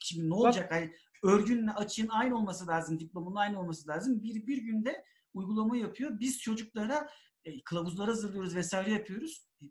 [0.00, 0.70] şimdi ne olacak?
[0.70, 4.22] Bak, hani örgünle açığın aynı olması lazım, diplomanın aynı olması lazım.
[4.22, 6.20] Bir, bir günde uygulama yapıyor.
[6.20, 7.08] Biz çocuklara
[7.44, 9.48] e, kılavuzlar hazırlıyoruz vesaire yapıyoruz.
[9.62, 9.64] E,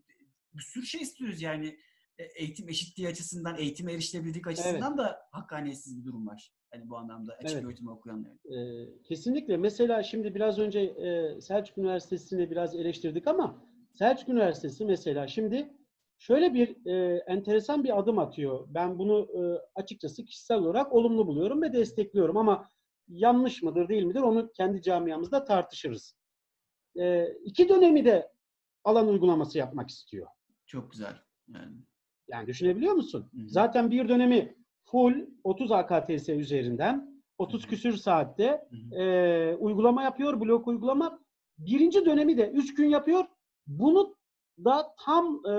[0.54, 1.78] bir sürü şey istiyoruz yani
[2.18, 4.98] e, eğitim eşitliği açısından, eğitim erişilebilirlik açısından evet.
[4.98, 6.52] da hakkaniyetsiz bir durum var.
[6.70, 7.64] Hani bu anlamda açık evet.
[7.64, 8.40] öğretim okuyanların.
[8.44, 9.56] Ee, kesinlikle.
[9.56, 15.75] Mesela şimdi biraz önce e, Selçuk Üniversitesi'ni biraz eleştirdik ama Selçuk Üniversitesi mesela şimdi
[16.18, 18.66] şöyle bir e, enteresan bir adım atıyor.
[18.68, 19.40] Ben bunu e,
[19.74, 22.68] açıkçası kişisel olarak olumlu buluyorum ve destekliyorum ama
[23.08, 26.16] yanlış mıdır değil midir onu kendi camiamızda tartışırız.
[26.98, 28.32] E, iki dönemi de
[28.84, 30.26] alan uygulaması yapmak istiyor.
[30.66, 31.14] Çok güzel.
[31.48, 31.76] Yani,
[32.28, 33.30] yani düşünebiliyor musun?
[33.34, 33.48] Hı-hı.
[33.48, 41.20] Zaten bir dönemi full 30 AKTS üzerinden 30 küsür saatte e, uygulama yapıyor, blok uygulama.
[41.58, 43.24] Birinci dönemi de 3 gün yapıyor.
[43.66, 44.16] Bunu
[44.64, 45.52] da tam e,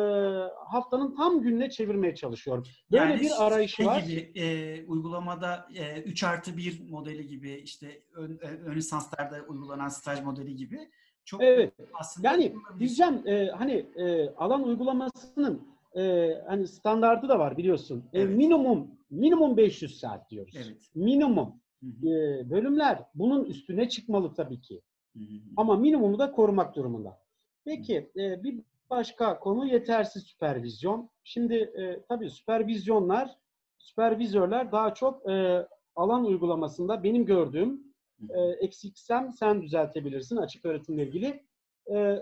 [0.66, 2.68] haftanın tam gününe çevirmeye çalışıyor.
[2.92, 4.02] Böyle yani bir arayışı şey var.
[4.02, 9.90] Gibi, e, uygulamada e, 3 artı 1 modeli gibi işte ön, e, ön lisanslarda uygulanan
[9.90, 10.90] staj modeli gibi.
[11.26, 11.74] Çok evet.
[11.94, 18.04] aslında yani diyeceğim e, hani e, alan uygulamasının e, hani standardı da var biliyorsun.
[18.14, 18.32] E, evet.
[18.32, 20.56] E, minimum minimum 500 saat diyoruz.
[20.58, 20.78] Evet.
[20.96, 21.54] Minimum.
[21.84, 22.08] Hı hı.
[22.08, 24.82] E, bölümler bunun üstüne çıkmalı tabii ki.
[25.18, 25.40] Hı hı.
[25.58, 27.20] Ama minimumu da korumak durumunda.
[27.66, 31.10] Peki e, bir başka konu yetersiz süpervizyon.
[31.24, 33.38] Şimdi e, tabii süpervizyonlar,
[33.78, 37.84] süpervizörler daha çok e, alan uygulamasında benim gördüğüm
[38.30, 41.44] e, eksiksem sen düzeltebilirsin açık öğretimle ilgili.
[41.86, 42.22] E, e,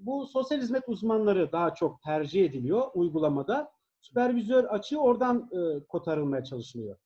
[0.00, 3.72] bu sosyal hizmet uzmanları daha çok tercih ediliyor uygulamada.
[4.00, 6.96] Süpervizör açığı oradan e, kotarılmaya çalışılıyor.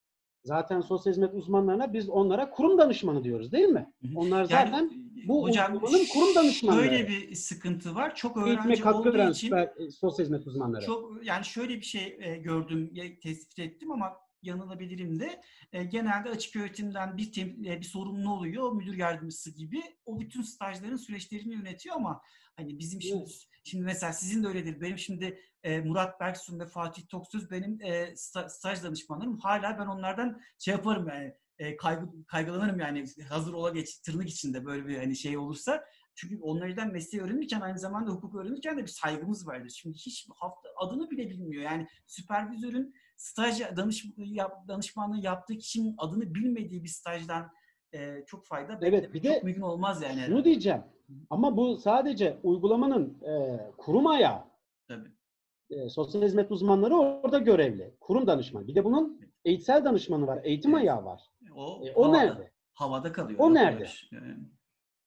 [0.44, 3.92] Zaten sosyal hizmet uzmanlarına biz onlara kurum danışmanı diyoruz değil mi?
[4.16, 4.90] Onlar zaten
[5.28, 6.84] bu hocam, uygulamanın kurum danışmanları.
[6.84, 8.14] Şöyle bir sıkıntı var.
[8.14, 10.86] Çok öğrenci Eğitime katkı olduğu için süper, e, sosyal hizmet uzmanları.
[10.86, 15.40] Çok yani şöyle bir şey e, gördüm, tespit ettim ama yanılabilirim de
[15.72, 20.42] e, genelde açık öğretimden bir tem, e, bir sorumlu oluyor müdür yardımcısı gibi o bütün
[20.42, 22.20] stajların süreçlerini yönetiyor ama
[22.56, 23.46] hani bizim şimdi evet.
[23.64, 28.16] şimdi mesela sizin de öyledir benim şimdi e, Murat Berksun ve Fatih Toksöz benim e,
[28.48, 33.98] staj danışmanlarım hala ben onlardan şey yaparım yani e, kaygı, kaygılanırım yani hazır ola geç
[33.98, 35.84] tırnak içinde böyle bir hani şey olursa
[36.14, 39.70] çünkü onlardan mesleği öğrenirken aynı zamanda hukuk öğrenirken de bir saygımız vardır.
[39.70, 41.62] Şimdi hiç hafta adını bile bilmiyor.
[41.62, 47.50] Yani süpervizörün staj danış, yap, danışmanlığı yaptığı kişinin adını bilmediği bir stajdan
[47.94, 50.20] e, çok fayda evet, bir de çok mümkün olmaz yani.
[50.26, 50.82] Şunu diyeceğim.
[51.30, 54.44] Ama bu sadece uygulamanın e, kurum ayağı.
[54.88, 55.08] Tabii.
[55.70, 57.94] E, sosyal hizmet uzmanları orada görevli.
[58.00, 58.66] Kurum danışmanı.
[58.66, 60.40] Bir de bunun eğitsel danışmanı var.
[60.44, 60.82] Eğitim evet.
[60.82, 61.31] ayağı var.
[61.56, 62.52] O, e, o havada, nerede?
[62.74, 63.40] Havada kalıyor.
[63.42, 63.86] O nerede?
[64.12, 64.36] Yani.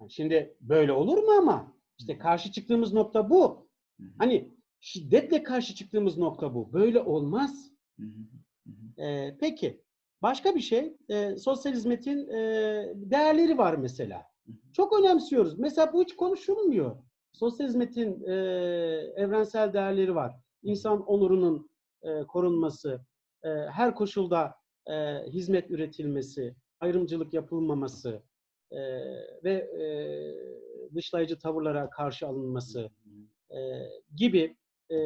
[0.10, 1.74] Şimdi böyle olur mu ama?
[2.00, 3.70] İşte karşı çıktığımız nokta bu.
[4.18, 6.74] Hani şiddetle karşı çıktığımız nokta bu.
[6.74, 7.72] Böyle olmaz.
[8.98, 9.86] E, peki.
[10.22, 12.40] Başka bir şey, e, sosyal hizmetin e,
[12.96, 14.24] değerleri var mesela.
[14.74, 15.60] Çok önemsiyoruz.
[15.60, 16.96] Mesela bu hiç konuşulmuyor.
[17.34, 18.34] Sosyal hizmetin e,
[19.16, 20.36] evrensel değerleri var.
[20.64, 21.70] İnsan onurunun
[22.04, 23.06] e, korunması,
[23.44, 24.56] e, her koşulda
[24.90, 24.94] e,
[25.28, 28.22] hizmet üretilmesi, ayrımcılık yapılmaması
[28.72, 28.80] e,
[29.44, 29.86] ve e,
[30.96, 32.90] dışlayıcı tavırlara karşı alınması
[33.52, 33.60] e,
[34.16, 34.56] gibi
[34.92, 34.98] e,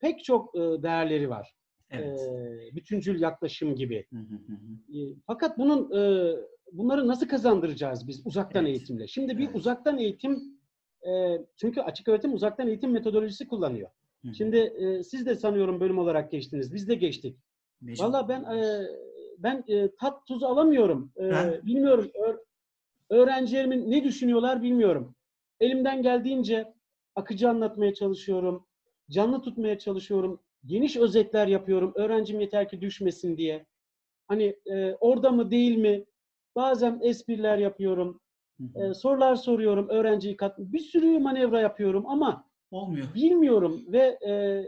[0.00, 1.54] pek çok e, değerleri var.
[1.90, 2.20] Evet.
[2.20, 4.06] E, bütüncül yaklaşım gibi.
[4.12, 4.98] Hı hı hı hı.
[4.98, 6.34] E, Fakat bunun e,
[6.72, 8.76] bunları nasıl kazandıracağız biz uzaktan Evet.
[8.76, 9.06] eğitimle?
[9.06, 9.56] Şimdi bir Evet.
[9.56, 10.42] uzaktan eğitim
[11.08, 13.90] e, çünkü açık öğretim uzaktan eğitim metodolojisi kullanıyor.
[14.22, 14.34] Hı hı.
[14.34, 16.74] Şimdi e, siz de sanıyorum bölüm olarak geçtiniz.
[16.74, 17.38] Biz de geçtik.
[17.84, 18.86] Mecbur Valla ben e,
[19.38, 21.12] ben e, tat tuz alamıyorum.
[21.20, 22.10] E, Bilmiyorum.
[22.28, 22.36] Ö-
[23.10, 25.14] öğrencilerimin ne düşünüyorlar bilmiyorum.
[25.60, 26.74] Elimden geldiğince
[27.16, 28.66] akıcı anlatmaya çalışıyorum.
[29.10, 30.40] Canlı tutmaya çalışıyorum.
[30.66, 31.92] Geniş özetler yapıyorum.
[31.94, 33.66] Öğrencim yeter ki düşmesin diye.
[34.28, 36.04] Hani e, orada mı değil mi?
[36.56, 38.20] Bazen espriler yapıyorum.
[38.60, 38.90] Hı hı.
[38.90, 39.88] E, sorular soruyorum.
[39.88, 40.58] Öğrenciyi kat.
[40.58, 43.06] Bir sürü manevra yapıyorum ama Olmuyor.
[43.14, 44.64] bilmiyorum ve e,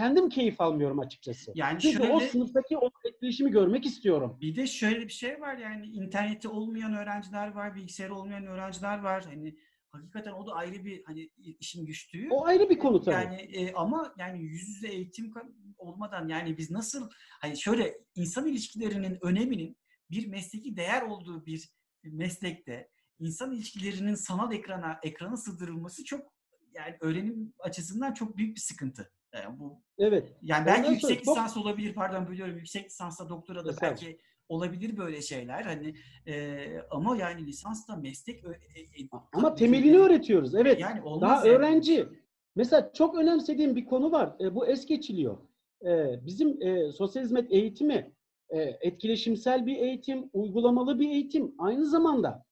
[0.00, 1.52] kendim keyif almıyorum açıkçası.
[1.54, 4.38] Yani Çünkü şöyle o sınıftaki o etkileşimi görmek istiyorum.
[4.40, 9.24] bir de şöyle bir şey var yani interneti olmayan öğrenciler var, bilgisayarı olmayan öğrenciler var.
[9.24, 9.56] Hani
[9.92, 11.30] hakikaten o da ayrı bir hani
[11.60, 12.28] işin güçlüğü.
[12.30, 13.14] O ayrı bir konu tabii.
[13.14, 15.32] Yani e, ama yani yüz yüze eğitim
[15.78, 19.76] olmadan yani biz nasıl hani şöyle insan ilişkilerinin öneminin
[20.10, 21.70] bir mesleki değer olduğu bir
[22.02, 22.88] meslekte
[23.18, 26.32] insan ilişkilerinin sanal ekrana ekrana sığdırılması çok
[26.74, 29.12] yani öğrenim açısından çok büyük bir sıkıntı.
[29.34, 30.32] Yani bu evet.
[30.42, 34.18] yani belki Ondan sonra yüksek çok- lisans olabilir pardon biliyorum yüksek lisansta doktora da belki
[34.48, 35.94] olabilir böyle şeyler hani
[36.26, 40.54] e, ama yani lisansta meslek e- e- Ama temelini öğretiyoruz.
[40.54, 40.80] Evet.
[40.80, 41.48] Yani Daha yani.
[41.48, 42.08] öğrenci.
[42.56, 44.36] Mesela çok önemsediğim bir konu var.
[44.40, 45.38] E, bu es geçiliyor.
[45.86, 48.12] E, bizim e, sosyal hizmet eğitimi
[48.48, 51.54] e, etkileşimsel bir eğitim, uygulamalı bir eğitim.
[51.58, 52.44] Aynı zamanda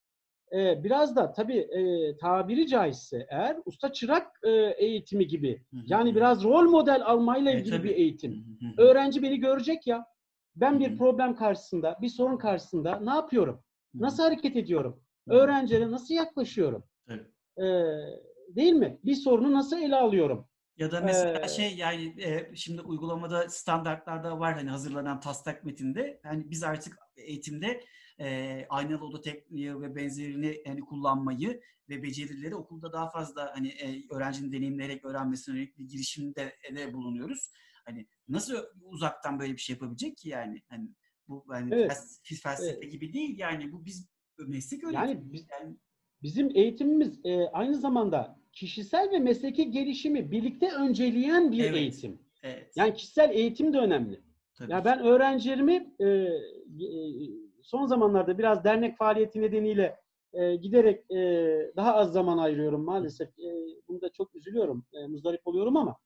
[0.53, 5.63] e, biraz da tabii e, tabiri caizse eğer usta çırak e, eğitimi gibi.
[5.71, 6.15] Hı hı Yani hı.
[6.17, 7.89] biraz rol model almayla E, ilgili tabii.
[7.89, 8.33] bir eğitim.
[8.33, 8.89] Hı hı hı.
[8.89, 10.07] Öğrenci beni görecek ya.
[10.57, 10.99] Ben Hı bir hı.
[10.99, 13.55] problem karşısında, bir sorun karşısında ne yapıyorum?
[13.55, 14.03] Hı hı.
[14.03, 15.01] Nasıl hareket ediyorum?
[15.29, 15.39] Hı hı.
[15.39, 16.85] Öğrencilere nasıl yaklaşıyorum?
[17.59, 17.65] Ee,
[18.49, 18.99] değil mi?
[19.05, 20.49] Bir sorunu nasıl ele alıyorum?
[20.77, 26.21] Ya da mesela Ee, şey yani e, şimdi uygulamada standartlarda var hani hazırlanan taslak metinde.
[26.25, 27.81] Yani biz artık eğitimde
[28.21, 34.05] e, aynalı oda tekniği ve benzerini hani kullanmayı ve becerileri okulda daha fazla hani e,
[34.11, 37.51] öğrencinin deneyimleyerek öğrenmesine yönelik bir girişimde de bulunuyoruz.
[37.87, 40.63] Hani nasıl uzaktan böyle bir şey yapabilecek ki yani?
[40.69, 40.89] Hani
[41.29, 41.91] bu yani Evet.
[41.93, 42.93] fels- felsefe Evet.
[42.93, 44.09] gibi değil yani bu biz
[44.47, 45.09] meslek öğretimi.
[45.09, 45.77] Yani biz- yani
[46.23, 51.77] Bizim eğitimimiz e, aynı zamanda kişisel ve mesleki gelişimi birlikte önceleyen bir Evet.
[51.77, 52.19] eğitim.
[52.43, 52.73] evet.
[52.77, 54.21] Yani kişisel eğitim de önemli.
[54.55, 56.29] tabii Ya ben öğrencilerimi e, e,
[57.69, 59.97] son zamanlarda biraz dernek faaliyeti nedeniyle
[60.33, 61.17] e, giderek e,
[61.77, 63.29] daha az zaman ayırıyorum maalesef.
[63.29, 63.49] E,
[63.89, 65.97] bunda çok üzülüyorum, e, muzdarip oluyorum ama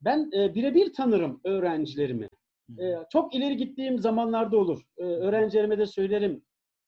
[0.00, 2.28] ben e, birebir tanırım öğrencilerimi.
[2.78, 4.82] E, çok ileri gittiğim zamanlarda olur.
[4.98, 6.42] E, öğrencilerime de söylerim.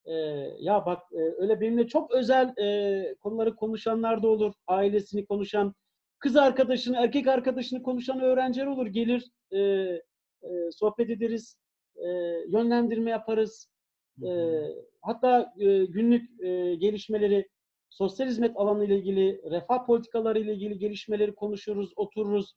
[0.04, 0.14] E,
[0.58, 4.52] ya bak e, öyle benimle çok özel e, konuları konuşanlar da olur.
[4.66, 5.74] Ailesini konuşan,
[6.18, 8.86] kız arkadaşını, erkek arkadaşını konuşan öğrenciler olur.
[8.86, 10.00] Gelir, e, e,
[10.72, 11.56] sohbet ederiz,
[11.96, 12.08] e,
[12.48, 13.68] yönlendirme yaparız.
[14.22, 14.62] E,
[15.02, 17.48] hatta e, günlük e, gelişmeleri,
[17.90, 22.54] sosyal hizmet alanı ile ilgili, refah politikaları ile ilgili gelişmeleri konuşuruz, otururuz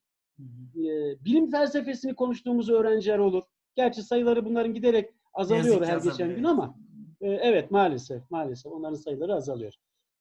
[0.76, 0.84] e,
[1.26, 3.44] bilim felsefesini konuştuğumuz öğrenciler olur.
[3.76, 6.76] Gerçi sayıları bunların giderek azalıyor yazık her azalıyor, geçen gün ama
[7.22, 9.74] e, evet maalesef maalesef onların sayıları azalıyor.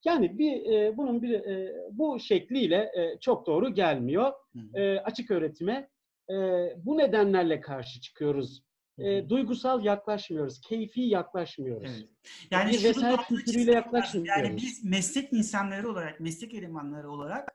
[0.05, 4.33] Yani bir e, bunun bir e, bu şekliyle e, çok doğru gelmiyor.
[4.75, 5.89] E, açık öğretime
[6.31, 6.35] e,
[6.77, 8.63] bu nedenlerle karşı çıkıyoruz.
[8.99, 11.91] E, duygusal yaklaşmıyoruz, keyfi yaklaşmıyoruz.
[11.99, 12.09] Evet.
[12.51, 14.29] Yani Bir vesayet kültürüyle yaklaşmıyoruz.
[14.45, 17.49] Yani biz meslek insanları olarak, meslek elemanları olarak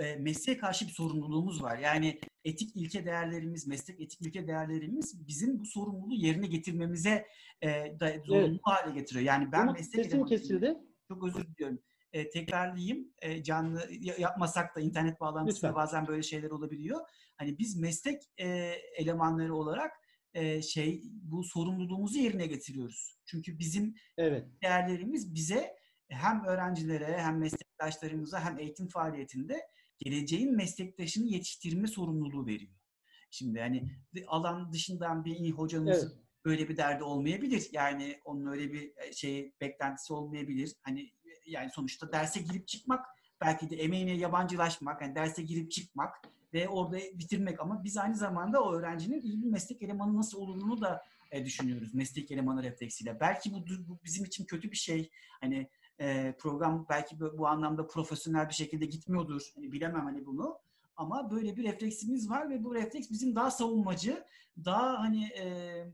[0.00, 1.78] e, mesleğe karşı bir sorumluluğumuz var.
[1.78, 7.26] Yani etik ilke değerlerimiz, meslek etik ilke değerlerimiz bizim bu sorumluluğu yerine getirmemize
[7.62, 7.68] e,
[8.00, 9.24] da, zorunlu hale getiriyor.
[9.24, 10.26] Yani ben Umut, meslek elemanıyım.
[10.28, 10.76] kesildi.
[11.08, 11.78] Çok özür diliyorum.
[12.12, 13.08] E, tekrarlayayım.
[13.22, 15.82] E, canlı ya- yapmasak da internet bağlantısında Lütfen.
[15.82, 17.00] bazen böyle şeyler olabiliyor.
[17.36, 18.46] Hani biz meslek e,
[18.96, 19.92] elemanları olarak
[20.36, 23.18] e, şey bu sorumluluğumuzu yerine getiriyoruz.
[23.26, 24.46] Çünkü bizim Evet.
[24.62, 25.76] değerlerimiz bize
[26.08, 29.68] hem öğrencilere hem meslektaşlarımıza hem eğitim faaliyetinde
[29.98, 32.72] geleceğin meslektaşını yetiştirme sorumluluğu veriyor.
[33.30, 33.90] Şimdi hani
[34.26, 36.26] alan dışından bir iyi hocamızın Evet.
[36.44, 37.68] böyle bir derdi olmayabilir.
[37.72, 40.72] Yani onun öyle bir şey beklentisi olmayabilir.
[40.82, 41.10] Hani
[41.46, 43.06] yani sonuçta derse girip çıkmak
[43.40, 46.16] belki de emeğine yabancılaşmak, yani derse girip çıkmak
[46.54, 50.80] ve orada bitirmek ama biz aynı zamanda o öğrencinin iyi bir meslek elemanı nasıl olduğunu
[50.80, 53.20] da e, düşünüyoruz meslek elemanı refleksiyle.
[53.20, 55.10] Belki bu, bu bizim için kötü bir şey.
[55.40, 55.68] Hani
[55.98, 59.52] e, program belki bu, bu anlamda profesyonel bir şekilde gitmiyordur.
[59.54, 60.58] Hani bilemem hani bunu.
[60.96, 64.24] Ama böyle bir refleksimiz var ve bu refleks bizim daha savunmacı,
[64.64, 65.86] daha hani e,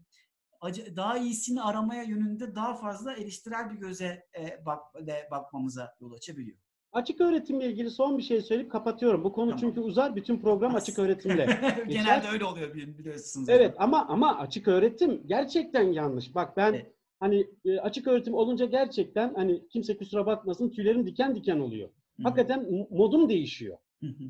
[0.97, 4.95] daha iyisini aramaya yönünde daha fazla eleştirel bir göze e, bak,
[5.31, 6.59] bakmamıza yol açabiliyor.
[6.93, 9.25] Açık öğretimle ilgili son bir şey söyleyip kapatıyorum.
[9.25, 9.61] Bu konu Tamam.
[9.61, 10.17] çünkü uzar.
[10.17, 11.47] Bütün program açık öğretimle.
[11.89, 13.49] Genelde öyle oluyor bili- biliyorsunuz.
[13.49, 16.35] Evet ama ama açık öğretim gerçekten yanlış.
[16.35, 16.93] Bak ben Evet.
[17.21, 21.89] hani e, açık öğretim olunca gerçekten hani kimse kusura bakmasın tüylerim diken diken oluyor.
[21.89, 22.23] Hı hı.
[22.23, 23.77] Hakikaten modum değişiyor.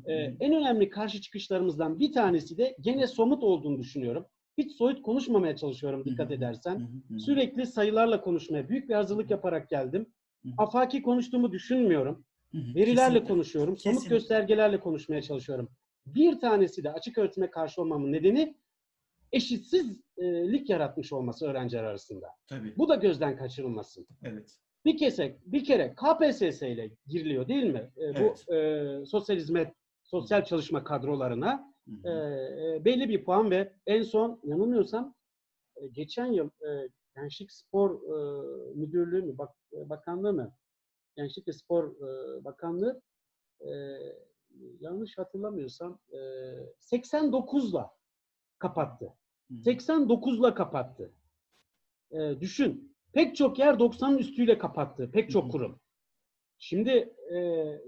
[0.05, 4.25] Ee, en önemli karşı çıkışlarımızdan bir tanesi de gene somut olduğunu düşünüyorum.
[4.57, 6.89] Hiç soyut konuşmamaya çalışıyorum dikkat edersen.
[7.19, 10.05] Sürekli sayılarla konuşmaya, büyük bir hazırlık yaparak geldim.
[10.57, 12.25] Afaki konuştuğumu düşünmüyorum.
[12.53, 13.27] Hı hı, Verilerle kesinlikle.
[13.27, 13.77] konuşuyorum.
[13.77, 14.15] Somut Kesinlikle.
[14.15, 15.69] göstergelerle konuşmaya çalışıyorum.
[16.05, 18.57] Bir tanesi de açık öğretime karşı olmamın nedeni
[19.31, 22.27] eşitsizlik yaratmış olması öğrenciler arasında.
[22.47, 22.73] Tabii.
[22.77, 24.07] Bu da gözden kaçırılmasın.
[24.23, 24.57] Evet.
[24.85, 27.91] Bir kese bir kere KPSS ile giriliyor değil mi?
[27.97, 28.45] Ee, Evet.
[28.49, 29.73] Bu e, sosyal hizmet,
[30.03, 35.15] sosyal çalışma kadrolarına Hı e, e, belli bir puan ve en son yanılmıyorsam
[35.75, 38.15] e, geçen yıl e, Gençlik Spor e,
[38.75, 40.53] Müdürlüğü mü, bak, e, bakanlığı mı?
[41.15, 43.01] Gençlik ve Spor e, Bakanlığı
[43.61, 43.71] e,
[44.79, 46.17] yanlış hatırlamıyorsam e,
[46.79, 47.91] 89'la
[48.59, 49.05] kapattı.
[49.05, 49.59] Hı hı.
[49.59, 51.13] 89'la kapattı.
[52.11, 52.95] E, düşün.
[53.13, 55.11] Pek çok yer 90'ın üstüyle kapattı.
[55.11, 55.79] Pek çok kurum.
[56.57, 57.39] Şimdi e,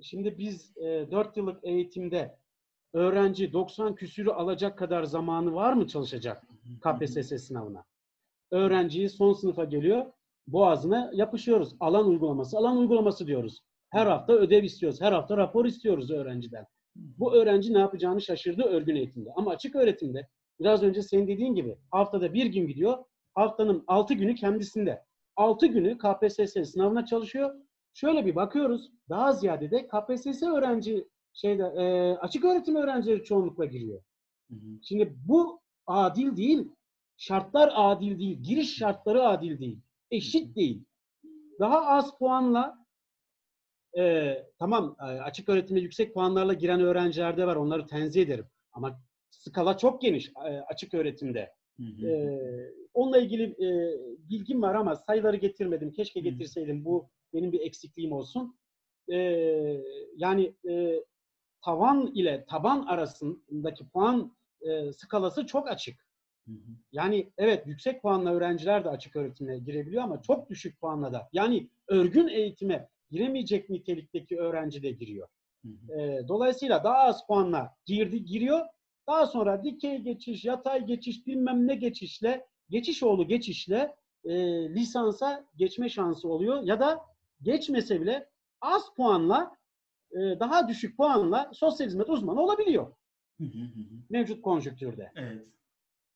[0.01, 2.39] şimdi biz e, 4 yıllık eğitimde
[2.93, 6.43] öğrenci 90 küsürü alacak kadar zamanı var mı çalışacak
[6.81, 7.85] KPSS sınavına?
[8.51, 10.05] Öğrenciyi son sınıfa geliyor.
[10.47, 11.75] Boğazına yapışıyoruz.
[11.79, 13.61] Alan uygulaması, alan uygulaması diyoruz.
[13.89, 15.01] Her hafta ödev istiyoruz.
[15.01, 16.65] Her hafta rapor istiyoruz öğrenciden.
[16.95, 19.29] Bu öğrenci ne yapacağını şaşırdı örgün eğitimde.
[19.35, 20.27] Ama açık öğretimde
[20.59, 22.97] biraz önce senin dediğin gibi haftada bir gün gidiyor.
[23.33, 25.03] Haftanın altı günü kendisinde.
[25.35, 27.55] Altı günü KPSS sınavına çalışıyor.
[27.93, 28.91] Şöyle bir bakıyoruz.
[29.09, 34.01] Daha ziyade de KPSS öğrenci şeyde e, açık öğretim öğrencileri çoğunlukla giriyor.
[34.51, 34.79] Hı hı.
[34.83, 36.71] Şimdi bu adil değil.
[37.17, 38.43] Şartlar adil değil.
[38.43, 39.79] Giriş şartları adil değil.
[40.11, 40.83] Eşit değil.
[41.59, 42.85] Daha az puanla
[43.97, 47.55] e, tamam e, açık öğretime yüksek puanlarla giren öğrenciler de var.
[47.55, 48.45] Onları tenzih ederim.
[48.71, 51.53] Ama skala çok geniş e, açık öğretimde.
[51.77, 52.07] Hı hı.
[52.07, 52.39] E,
[52.93, 53.69] onunla ilgili e,
[54.29, 55.91] bilgim var ama sayıları getirmedim.
[55.91, 56.85] Keşke getirseydim.
[56.85, 58.59] Bu benim bir eksikliğim olsun.
[59.11, 59.17] E,
[60.15, 61.03] yani e,
[61.65, 66.04] tavan ile taban arasındaki puan e, skalası çok açık.
[66.91, 71.29] Yani evet yüksek puanla öğrenciler de açık öğretime girebiliyor ama çok düşük puanla da.
[71.33, 75.27] Yani örgün eğitime giremeyecek nitelikteki öğrenci de giriyor.
[75.97, 78.65] E, dolayısıyla daha az puanla girdi giriyor.
[79.07, 84.33] Daha sonra dikey geçiş, yatay geçiş, bilmem ne geçişle, geçiş oğlu geçişle e,
[84.69, 86.61] lisansa geçme şansı oluyor.
[86.63, 87.01] Ya da
[87.41, 88.29] geçmese bile
[88.61, 89.57] az puanla,
[90.11, 92.93] e, daha düşük puanla sosyal hizmet uzmanı olabiliyor
[93.37, 93.95] Hı hı, hı hı.
[94.09, 95.11] mevcut konjonktürde.
[95.15, 95.47] Evet.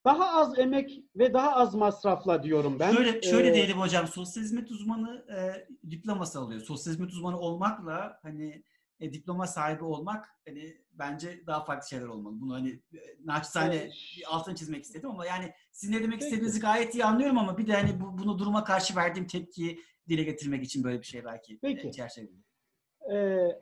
[0.06, 2.94] Daha az emek ve daha az masrafla diyorum ben.
[2.94, 4.08] şöyle şöyle Ee, diyelim hocam.
[4.08, 6.62] Sosyal hizmet uzmanı e, diploması alıyor.
[6.62, 8.64] Sosyal hizmet uzmanı olmakla hani
[9.00, 12.42] e, diploma sahibi olmak hani bence daha farklı şeyler olmalı.
[12.42, 13.94] Bunu hani e, naçizane Evet.
[14.28, 17.74] altını çizmek istedim ama yani sizin ne demek istediğinizi gayet iyi anlıyorum ama bir de
[17.74, 21.88] hani bu, bunu duruma karşı verdiğim tepkiyi dile getirmek için böyle bir şey belki Peki.
[21.88, 22.44] e.
[23.14, 23.60] Ee,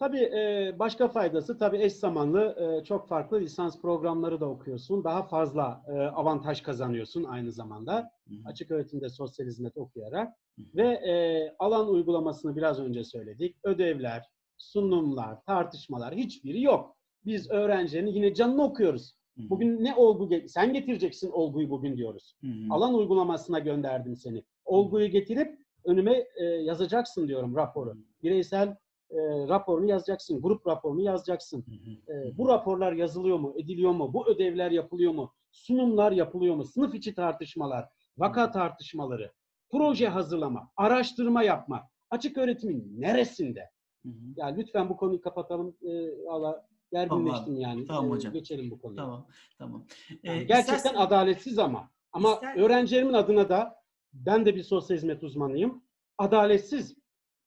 [0.00, 5.04] tabii e, başka faydası tabii eş zamanlı e, çok farklı lisans programları da okuyorsun.
[5.04, 8.10] Daha fazla e, avantaj kazanıyorsun aynı zamanda.
[8.28, 8.38] Hı hı.
[8.44, 10.28] Açık öğretimde sosyal hizmet okuyarak.
[10.56, 10.66] Hı hı.
[10.76, 11.14] Ve e,
[11.58, 13.56] alan uygulamasını biraz önce söyledik.
[13.64, 14.26] Ödevler,
[14.56, 16.96] sunumlar, tartışmalar hiçbiri yok.
[17.26, 19.14] Biz öğrencilerin yine canını okuyoruz.
[19.36, 19.50] Hı hı.
[19.50, 22.34] Bugün ne olgu ge- sen getireceksin olguyu bugün diyoruz.
[22.40, 22.52] Hı hı.
[22.70, 24.44] Alan uygulamasına gönderdim seni.
[24.64, 27.94] Olguyu getirip önüme e, yazacaksın diyorum raporu.
[28.22, 28.76] Bireysel
[29.10, 31.64] e, raporunu yazacaksın, grup raporunu yazacaksın.
[32.08, 34.14] E, bu raporlar yazılıyor mu, ediliyor mu?
[34.14, 35.32] Bu ödevler yapılıyor mu?
[35.50, 36.64] Sunumlar yapılıyor mu?
[36.64, 37.88] Sınıf içi tartışmalar,
[38.18, 39.32] vaka tartışmaları,
[39.70, 41.88] proje hazırlama, araştırma yapma.
[42.10, 43.70] Açık öğretimin neresinde?
[44.06, 44.14] Hı hı.
[44.36, 45.76] Ya lütfen bu konuyu kapatalım.
[45.82, 47.86] E, Allah gerginleştim yani.
[47.86, 48.32] Tamam E, hocam.
[48.32, 48.96] geçelim bu konuyu.
[48.96, 49.26] Tamam.
[49.58, 49.84] Tamam.
[50.22, 51.90] Yani Ee, gerçekten istersen- adaletsiz ama.
[52.12, 53.74] Ama İster- öğrencilerimin adına da
[54.12, 55.82] ben de bir sosyal hizmet uzmanıyım.
[56.18, 56.96] Adaletsiz.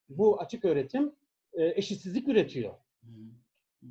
[0.08, 1.12] Bu açık öğretim
[1.54, 2.74] e, eşitsizlik üretiyor.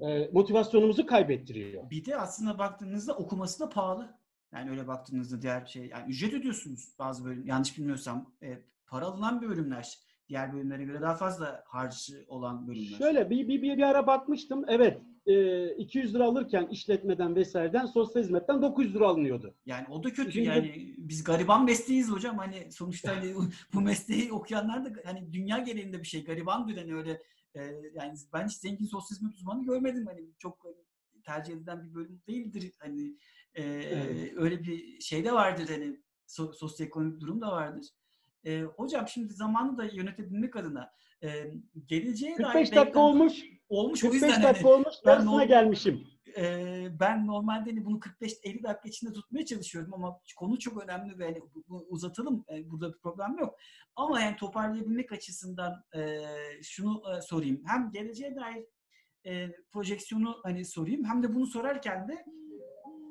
[0.02, 1.90] E, motivasyonumuzu kaybettiriyor.
[1.90, 4.20] Bir de aslında baktığınızda okuması da pahalı.
[4.54, 9.42] Yani öyle baktığınızda diğer şey, yani ücret ödüyorsunuz bazı bölüm, yanlış bilmiyorsam e, para alınan
[9.42, 10.00] bir bölümler.
[10.30, 12.98] Diğer bölümlere göre daha fazla harcı olan bölümler.
[12.98, 14.66] Şöyle bir, bir, bir, bir ara bakmıştım.
[14.68, 19.56] Evet e, 200 lira alırken işletmeden vesaireden sosyal hizmetten 900 lira alınıyordu.
[19.66, 23.34] Yani o da kötü Çünkü- yani biz gariban mesleğiz hocam hani sonuçta hani
[23.74, 27.22] bu mesleği okuyanlar da hani dünya genelinde bir şey garibandır hani öyle
[27.56, 27.62] e,
[27.94, 30.76] yani ben hiç zengin sosyal hizmet uzmanı görmedim hani çok hani,
[31.26, 33.18] tercih edilen bir bölüm değildir hani
[33.56, 34.34] e, Evet.
[34.36, 37.86] öyle bir şey de vardır hani so- sosyoekonomik durum da vardır.
[38.46, 40.92] E, hocam şimdi zamanı da yönetebilmek adına
[41.24, 41.54] e,
[41.88, 43.44] geleceğe 45 dair dakika beklenti- olmuş.
[43.70, 44.96] olmuş o 45 yüzden dakika hani, olmuş.
[45.06, 46.08] ben Yarısına o- gelmişim.
[46.38, 51.26] E, ben normalde hani bunu 45-50 dakika içinde tutmaya çalışıyorum ama konu çok önemli ve
[51.26, 52.46] hani uzatalım.
[52.50, 53.56] E, burada bir problem yok.
[53.96, 56.22] Ama yani toparlayabilmek açısından e,
[56.62, 57.62] şunu e, sorayım.
[57.66, 58.66] Hem geleceğe dair
[59.26, 62.26] e, projeksiyonu hani sorayım hem de bunu sorarken de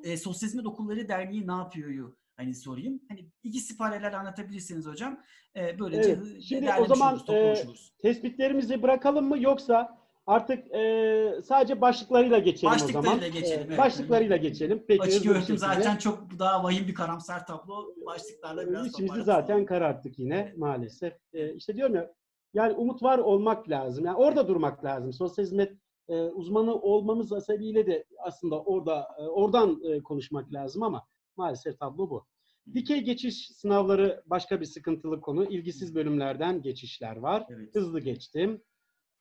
[0.05, 3.01] e, Sosyal Hizmet Okulları Derneği ne yapıyor'yu hani sorayım.
[3.09, 5.21] Hani ikisi paralel anlatabilirsiniz hocam.
[5.57, 6.43] E, böylece Evet.
[6.43, 7.65] Şimdi o zaman, e.
[7.99, 12.95] Tespitlerimizi bırakalım mı yoksa artık e, sadece başlıklarıyla geçelim o zaman.
[13.05, 13.79] Başlıklarıyla geçelim, E, evet.
[13.79, 14.85] başlıklarıyla geçelim.
[14.89, 17.95] Peki, Açık öğretim zaten çok daha vahim bir karamsar tablo.
[18.07, 21.13] Başlıklarla biraz İçimizi zaten kararttık yine maalesef.
[21.33, 22.13] Ee, işte diyorum ya
[22.55, 24.05] yani umut var olmak lazım.
[24.05, 25.13] Yani orada durmak lazım.
[25.13, 25.73] Sosyal hizmet
[26.09, 31.07] e, uzmanı olmamız sebebiyle de aslında orada e, oradan e, konuşmak lazım ama
[31.37, 32.27] maalesef tablo bu.
[32.75, 35.45] Dikey geçiş sınavları başka bir sıkıntılı konu.
[35.45, 37.47] İlgisiz bölümlerden geçişler var.
[37.51, 37.75] Evet.
[37.75, 38.63] Hızlı geçtim.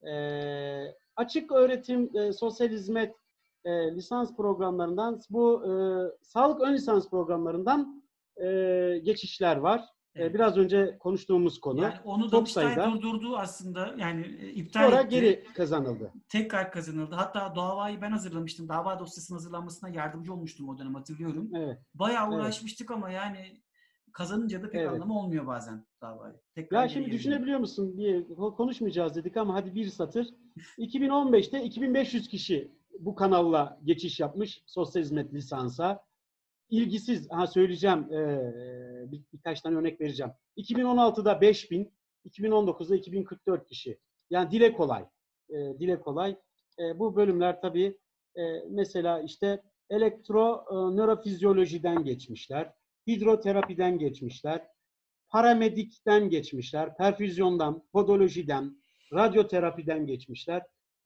[0.03, 3.15] Ee, açık öğretim, e, sosyal hizmet
[3.65, 5.71] e, lisans programlarından bu e,
[6.21, 8.03] sağlık ön lisans programlarından
[8.37, 8.47] e,
[9.03, 9.79] geçişler var.
[10.15, 10.33] E, Evet.
[10.33, 11.81] biraz önce konuştuğumuz konu.
[11.83, 12.91] Yani onu Çok Danıştay sayıda.
[13.01, 13.95] durdurdu aslında.
[13.97, 15.09] Yani e, iptal Sonra etti.
[15.09, 16.11] geri kazanıldı.
[16.29, 17.15] Tekrar kazanıldı.
[17.15, 18.69] Hatta davayı ben hazırlamıştım.
[18.69, 21.49] Dava dosyasının hazırlanmasına yardımcı olmuştum o dönem hatırlıyorum.
[21.55, 21.77] Evet.
[21.93, 22.35] Bayağı Evet.
[22.39, 23.61] uğraşmıştık ama yani
[24.13, 24.89] kazanınca da pek Evet.
[24.91, 26.33] anlamı olmuyor bazen davayı.
[26.55, 27.19] Tekrar Ya şimdi geliyor.
[27.19, 30.27] düşünebiliyor musun diye ko- konuşmayacağız dedik ama hadi bir satır.
[30.77, 36.03] 2015'te 2500 kişi bu kanalla geçiş yapmış sosyal hizmet lisansa.
[36.69, 40.31] İlgisiz, ha söyleyeceğim e, bir, birkaç tane örnek vereceğim.
[40.57, 41.91] 2016'da 5000,
[42.29, 43.99] 2019'da 2044 kişi.
[44.29, 45.05] Yani dile kolay.
[45.49, 46.35] E, dile kolay.
[46.79, 47.97] E, bu bölümler tabii
[48.35, 52.73] e, mesela işte elektro e, nörofizyolojiden geçmişler,
[53.07, 54.67] hidroterapiden geçmişler,
[55.29, 58.77] paramedikten geçmişler, perfüzyondan, podolojiden,
[59.13, 60.61] radyoterapiden geçmişler.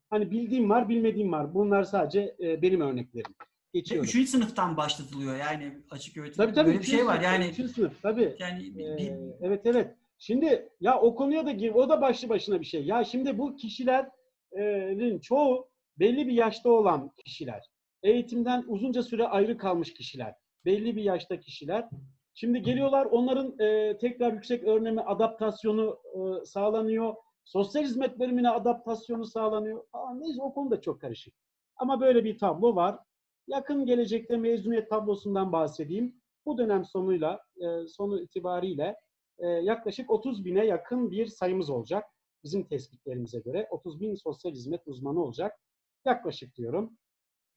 [0.10, 1.54] Hani bildiğim var, bilmediğim var.
[1.54, 3.36] Bunlar sadece e, benim örneklerim.
[3.74, 4.06] Geçiyorum.
[4.06, 6.38] Üçüncü sınıftan başlatılıyor yani açık öğretim.
[6.38, 6.68] Tabii tabii.
[6.68, 7.48] Böyle bir şey üçüncü var sınıf, yani.
[7.48, 8.36] üçüncü sınıf tabii.
[8.40, 9.96] Yani bir- Ee, evet evet.
[10.18, 12.86] Şimdi ya o konuya da gir, o da başlı başına bir şey.
[12.86, 15.70] Ya şimdi bu kişilerin çoğu
[16.00, 17.64] belli bir yaşta olan kişiler.
[18.04, 20.34] Eğitimden uzunca süre ayrı kalmış kişiler.
[20.66, 21.90] Belli bir yaşta kişiler.
[22.34, 27.16] Şimdi geliyorlar onların e, tekrar yüksek öğrenimi adaptasyonu e, sağlanıyor.
[27.44, 29.84] Sosyal hizmet bölümüne adaptasyonu sağlanıyor.
[29.94, 31.34] Aa, neyse o konuda çok karışık.
[31.76, 33.00] Ama böyle bir tablo var.
[33.48, 36.22] Yakın gelecekte mezuniyet tablosundan bahsedeyim.
[36.46, 38.96] Bu dönem sonuyla, e, sonu itibariyle
[39.38, 42.06] e, yaklaşık 30 bine yakın bir sayımız olacak.
[42.44, 45.60] Bizim tespitlerimize göre 30 bin sosyal hizmet uzmanı olacak.
[46.06, 46.98] Yaklaşık diyorum.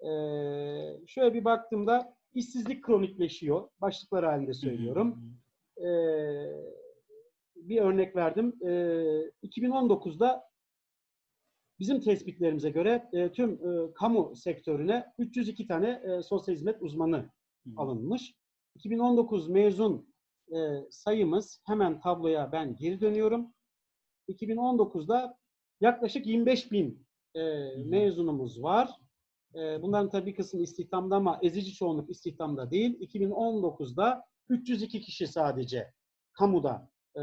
[0.00, 0.10] E,
[1.06, 3.68] şöyle bir baktığımda işsizlik kronikleşiyor.
[3.80, 5.34] Başlıklar halinde söylüyorum.
[5.76, 5.88] E,
[7.56, 8.56] bir örnek verdim.
[8.62, 8.68] E,
[9.42, 10.48] 2019'da
[11.78, 17.30] bizim tespitlerimize göre e, tüm e, kamu sektörüne 302 tane e, sosyal hizmet uzmanı
[17.76, 18.34] alınmış.
[18.74, 20.14] 2019 mezun
[20.52, 20.56] e,
[20.90, 23.54] sayımız hemen tabloya ben geri dönüyorum.
[24.28, 25.38] 2019'da
[25.80, 27.40] yaklaşık 25 bin e,
[27.84, 28.90] mezunumuz var.
[29.58, 33.00] E, bunların tabii kısmı istihdamda ama ezici çoğunluk istihdamda değil.
[33.00, 35.92] 2019'da 302 kişi sadece
[36.32, 37.22] kamuda e,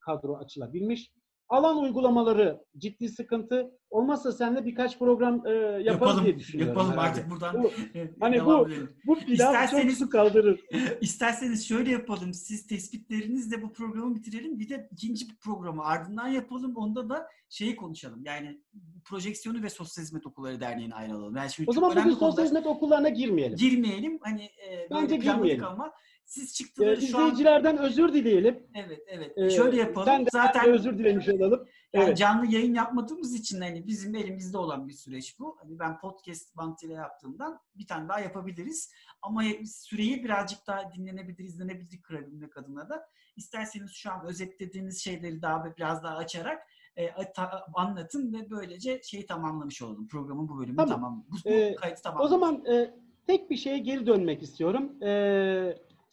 [0.00, 1.12] kadro açılabilmiş.
[1.48, 3.70] Alan uygulamaları ciddi sıkıntı.
[3.90, 6.74] Olmazsa seninle birkaç program e, yaparız yapalım, diye düşünüyorum.
[6.74, 7.08] yapalım herhalde.
[7.10, 7.62] artık buradan.
[7.62, 7.70] Bu-
[8.20, 8.68] hani bu-.
[9.06, 10.60] Bu pilav çok su kaldırır.
[11.00, 12.34] İsterseniz şöyle yapalım.
[12.34, 14.58] Siz tespitlerinizle bu programı bitirelim.
[14.58, 16.76] Bir de ikinci bir programı ardından yapalım.
[16.76, 18.22] Onda da şeyi konuşalım.
[18.24, 18.60] Yani
[19.04, 21.36] projeksiyonu ve Sosyal Hizmet Okulları Derneği'ne ayrılalım.
[21.36, 23.56] Yani şimdi O zaman bugün sosyal hizmet okullarına girmeyelim.
[23.56, 24.18] girmeyelim.
[24.22, 25.64] Hani e, Bence girmeyelim.
[25.64, 25.92] ama
[26.28, 28.66] siz Ee, çıktıları şu an izleyicilerden özür dileyelim.
[28.74, 30.06] evet evet Ee, şöyle yapalım.
[30.06, 31.68] Sen de Zaten özür dilemiş olalım.
[31.92, 32.18] Yani Evet.
[32.18, 35.56] canlı yayın yapmadığımız için hani bizim elimizde olan bir süreç bu.
[35.62, 38.92] Hani ben podcast bantıyla yaptığımdan bir tane daha yapabiliriz.
[39.22, 45.76] Ama süreyi birazcık daha dinlenebilir, izlenebilir kırabilmek adına da isterseniz şu an özetlediğiniz şeyleri daha
[45.76, 46.62] biraz daha açarak
[46.96, 50.08] e, ta- anlatın ve böylece şeyi tamamlamış olalım.
[50.08, 50.94] Programın bu bölümünü Tamam.
[50.94, 51.24] tamam.
[51.30, 52.28] Bu, bu Ee, kaydı O tamam.
[52.28, 52.94] zaman e,
[53.26, 55.02] tek bir şeye geri dönmek istiyorum.
[55.02, 55.08] E,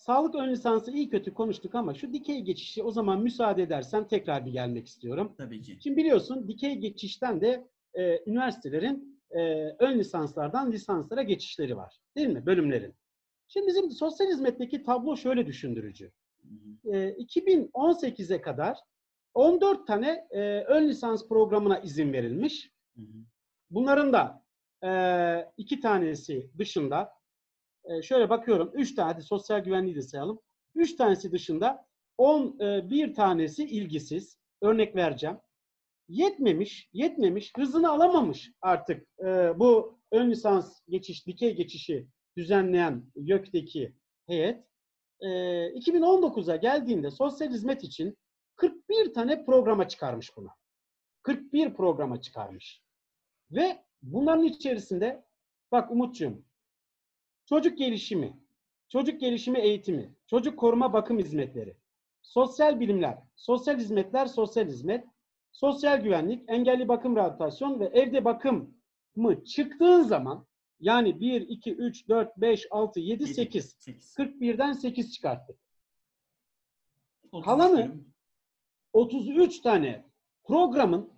[0.05, 4.45] sağlık ön lisansı iyi kötü konuştuk ama şu dikey geçişi o zaman müsaade edersen tekrar
[4.45, 5.35] bir gelmek istiyorum.
[5.37, 5.77] Tabii ki.
[5.83, 9.39] Şimdi biliyorsun dikey geçişten de e, üniversitelerin e,
[9.79, 11.97] ön lisanslardan lisanslara geçişleri var.
[12.15, 12.45] Değil mi?
[12.45, 12.95] Bölümlerin.
[13.47, 16.11] Şimdi bizim sosyal hizmetteki tablo şöyle düşündürücü.
[16.85, 18.77] E, 2018'e kadar
[19.33, 22.71] 14 tane e, ön lisans programına izin verilmiş.
[23.69, 24.43] Bunların da
[24.83, 24.91] e,
[25.57, 27.13] iki tanesi dışında
[27.89, 28.71] e, şöyle bakıyorum.
[28.73, 30.39] Üç tane hadi sosyal güvenliği de sayalım.
[30.75, 31.85] Üç tanesi dışında
[32.17, 34.37] 11 tanesi ilgisiz.
[34.61, 35.37] Örnek vereceğim.
[36.07, 42.07] Yetmemiş, yetmemiş, hızını alamamış artık e, bu ön lisans geçiş, dikey geçişi
[42.37, 43.95] düzenleyen YÖK'teki
[44.27, 44.65] heyet.
[45.21, 48.17] E, 2019'a geldiğinde sosyal hizmet için
[48.55, 50.49] 41 tane programa çıkarmış bunu.
[51.23, 52.81] 41 programa çıkarmış.
[53.51, 55.25] Ve bunların içerisinde
[55.71, 56.45] bak Umut'cuğum
[57.45, 58.39] çocuk gelişimi,
[58.89, 61.77] çocuk gelişimi eğitimi, çocuk koruma bakım hizmetleri,
[62.21, 65.05] sosyal bilimler, sosyal hizmetler, sosyal hizmet,
[65.51, 68.75] sosyal güvenlik, engelli bakım rehabilitasyon ve evde bakım
[69.15, 70.45] mı çıktığın zaman
[70.79, 73.65] yani 1, 2, 3, 4, 5, 6, 7, 8.
[73.79, 74.15] 8.
[74.17, 75.57] 41'den 8 çıkarttık.
[77.31, 78.13] 33 Kalanı- bölüm.
[78.93, 80.05] 33 tane
[80.43, 81.13] programın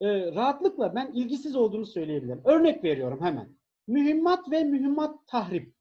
[0.00, 2.40] e, rahatlıkla ben ilgisiz olduğunu söyleyebilirim.
[2.44, 3.56] Örnek veriyorum hemen.
[3.86, 5.74] Mühimmat ve mühimmat tahrip.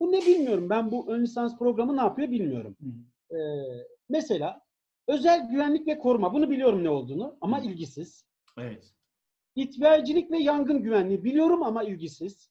[0.00, 0.70] Bu ne bilmiyorum.
[0.70, 2.76] Ben bu ön lisans programı ne yapıyor bilmiyorum.
[2.82, 2.86] Hı
[3.36, 3.38] hı.
[3.38, 3.40] E,
[4.08, 4.60] mesela
[5.08, 6.32] özel güvenlik ve koruma.
[6.34, 8.24] Bunu biliyorum ne olduğunu ama ilgisiz.
[8.58, 8.92] Evet.
[9.54, 12.50] İtfaiyecilik ve yangın güvenliği biliyorum ama ilgisiz.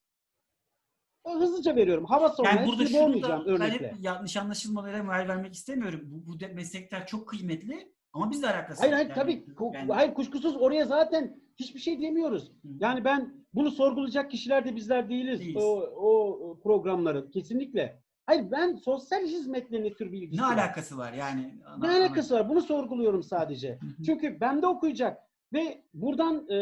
[1.26, 2.06] E, Hızlıca veriyorum.
[2.06, 2.56] Hava savunma.
[2.56, 3.94] Yani burada boğmayacağım örnekle.
[4.02, 6.02] yanlış anlaşılmalara mal vermek istemiyorum.
[6.04, 9.46] Bu, bu de- meslekler çok kıymetli ama bizle alakası Hayır hayır Yani- tabii.
[9.74, 12.52] Yani- Hayır kuşkusuz oraya zaten hiçbir şey demiyoruz.
[12.52, 12.68] Hı.
[12.80, 15.40] Yani ben bunu sorgulayacak kişiler de bizler değiliz.
[15.40, 15.64] Değiliz.
[15.64, 18.02] O, o programların kesinlikle.
[18.26, 20.54] Hayır ben sosyal hizmetle ne tür bir ilgisi ne var?
[20.58, 21.54] alakası var yani?
[21.82, 22.50] Ne alakası var?
[22.50, 23.80] Bunu sorguluyorum sadece.
[23.82, 24.04] Hı hı.
[24.06, 26.56] Çünkü bende okuyacak ve buradan e,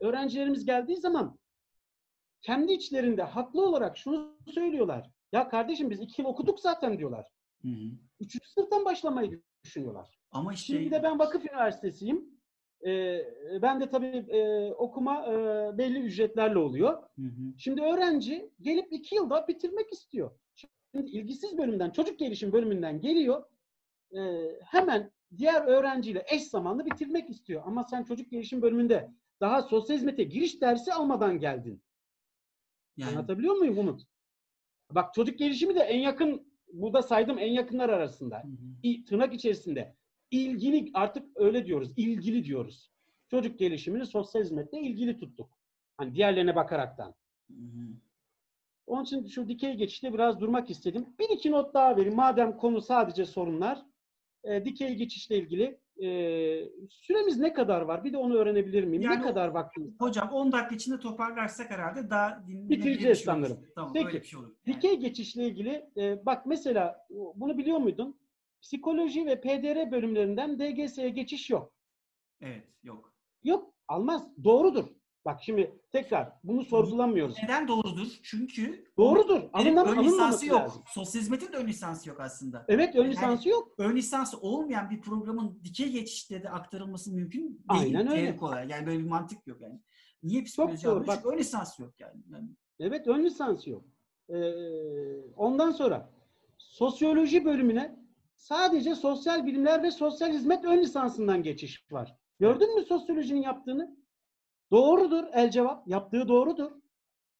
[0.00, 1.38] öğrencilerimiz geldiği zaman
[2.42, 5.10] kendi içlerinde haklı olarak şunu söylüyorlar.
[5.32, 7.26] Ya kardeşim biz iki yıl okuduk zaten diyorlar.
[7.62, 7.90] Hı hı.
[8.20, 10.20] Üçüncü sınıftan başlamayı düşünüyorlar.
[10.30, 12.39] Ama işte Şimdi de ben vakıf üniversitesiyim.
[12.86, 13.24] Ee,
[13.62, 15.34] ben de tabii e, okuma e,
[15.78, 16.92] belli ücretlerle oluyor.
[16.92, 17.58] Hı hı.
[17.58, 20.30] Şimdi öğrenci gelip iki yılda bitirmek istiyor.
[20.54, 23.44] Şimdi ilgisiz bölümden, çocuk gelişim bölümünden geliyor.
[24.16, 24.20] e,
[24.64, 27.62] hemen diğer öğrenciyle eş zamanlı bitirmek istiyor.
[27.66, 29.10] Ama sen çocuk gelişim bölümünde
[29.40, 31.82] daha sosyal hizmete giriş dersi almadan geldin.
[32.96, 34.02] yani Anlatabiliyor muyum Umut?
[34.90, 38.42] Bak çocuk gelişimi de en yakın, burada saydım en yakınlar arasında.
[38.42, 38.48] Hı
[38.88, 39.04] hı.
[39.04, 39.94] Tırnak içerisinde
[40.30, 41.92] ilgili artık öyle diyoruz.
[41.96, 42.90] ilgili diyoruz.
[43.30, 45.50] Çocuk gelişimini sosyal hizmetle ilgili tuttuk.
[45.96, 47.14] Hani diğerlerine bakaraktan.
[47.50, 47.88] Hı hı.
[48.86, 51.06] Onun için şu dikey geçişte biraz durmak istedim.
[51.18, 52.14] Bir iki not daha vereyim.
[52.16, 53.82] Madem konu sadece sorunlar.
[54.44, 56.08] E, dikey geçişle ilgili e,
[56.88, 58.04] süremiz ne kadar var?
[58.04, 59.02] Bir de onu öğrenebilir miyim?
[59.02, 60.08] Yani ne kadar vaktimiz var?
[60.08, 63.24] Hocam 10 dakika içinde toparlarsak herhalde daha Bitireceğiz oluruz.
[63.24, 63.66] sanırım.
[63.74, 64.28] Tamam Peki.
[64.28, 64.48] şey olur.
[64.66, 64.76] Yani.
[64.76, 68.16] Dikey geçişle ilgili e, bak mesela bunu biliyor muydun?
[68.62, 71.72] Psikoloji ve PDR bölümlerinden DGS'ye geçiş yok.
[72.40, 73.12] Evet yok.
[73.44, 74.28] Yok almaz.
[74.44, 74.84] Doğrudur.
[75.24, 77.36] Bak şimdi tekrar bunu sorgulamıyoruz.
[77.42, 78.08] Neden doğrudur?
[78.22, 79.42] Çünkü Doğrudur.
[79.52, 80.60] Alınmam, ön lisansı yok.
[80.60, 80.82] lazım.
[80.86, 82.64] Sosyal hizmetin de ön lisansı yok aslında.
[82.68, 83.74] Evet ön Yani- lisansı yok.
[83.78, 87.58] Ön lisansı olmayan bir programın dikey geçişte de aktarılması mümkün değil.
[87.68, 88.36] Aynen öyle.
[88.40, 88.70] olarak.
[88.70, 89.80] Yani böyle bir mantık yok yani.
[90.22, 90.94] Niye psikoloji doğru.
[90.94, 91.08] almış?
[91.08, 92.20] Bak- ön lisansı yok yani.
[92.32, 92.48] yani
[92.80, 93.84] Evet ön lisansı yok.
[94.28, 94.34] Ee,
[95.36, 96.10] ondan sonra
[96.58, 97.96] sosyoloji bölümüne
[98.40, 102.16] sadece sosyal bilimler ve sosyal hizmet ön lisansından geçiş var.
[102.38, 103.96] Gördün mü sosyolojinin yaptığını?
[104.70, 105.88] Doğrudur el cevap.
[105.88, 106.72] Yaptığı doğrudur.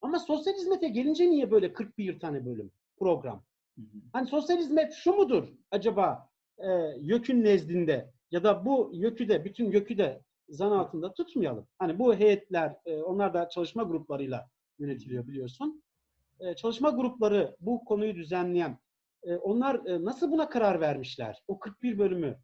[0.03, 3.44] Ama sosyal hizmete gelince niye böyle 41 tane bölüm program?
[3.76, 3.98] Hı hı.
[4.12, 6.28] Hani sosyal hizmet şu mudur acaba
[6.59, 6.68] e,
[7.01, 11.66] YÖK'ün nezdinde ya da bu YÖK'ü de bütün YÖK'ü de zan altında tutmayalım.
[11.78, 15.82] Hani bu heyetler e, onlar da çalışma gruplarıyla yönetiliyor biliyorsun.
[16.40, 18.78] E, çalışma grupları bu konuyu düzenleyen
[19.23, 21.43] e, onlar e, nasıl buna karar vermişler?
[21.49, 22.37] O 41 bölümü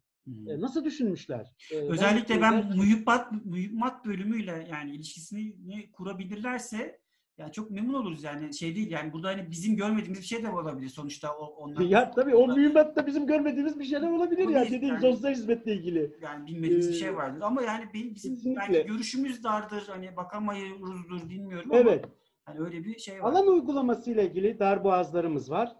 [0.47, 1.51] e, nasıl düşünmüşler?
[1.71, 6.99] E, Özellikle ben ben mühimmat, mühimmat bölümüyle yani ilişkisini kurabilirlerse
[7.37, 10.49] yani çok memnun oluruz yani şey değil yani burada hani bizim görmediğimiz bir şey de
[10.49, 14.71] olabilir sonuçta o onlar ya tabii o mühimmatta bizim görmediğimiz bir şeyler olabilir ya Olabilir,
[14.71, 15.01] dediğim yani.
[15.01, 16.11] sosyal hizmetle ilgili.
[16.21, 18.73] yani bilmediğimiz bir Ee, şey vardır ama yani benim bizim kesinlikle.
[18.73, 22.03] belki görüşümüz dardır hani bakamıyoruzdur bilmiyorum Evet.
[22.05, 22.13] ama
[22.45, 23.31] hani öyle bir şey var.
[23.31, 25.75] Alan uygulaması ile ilgili darboğazlarımız var.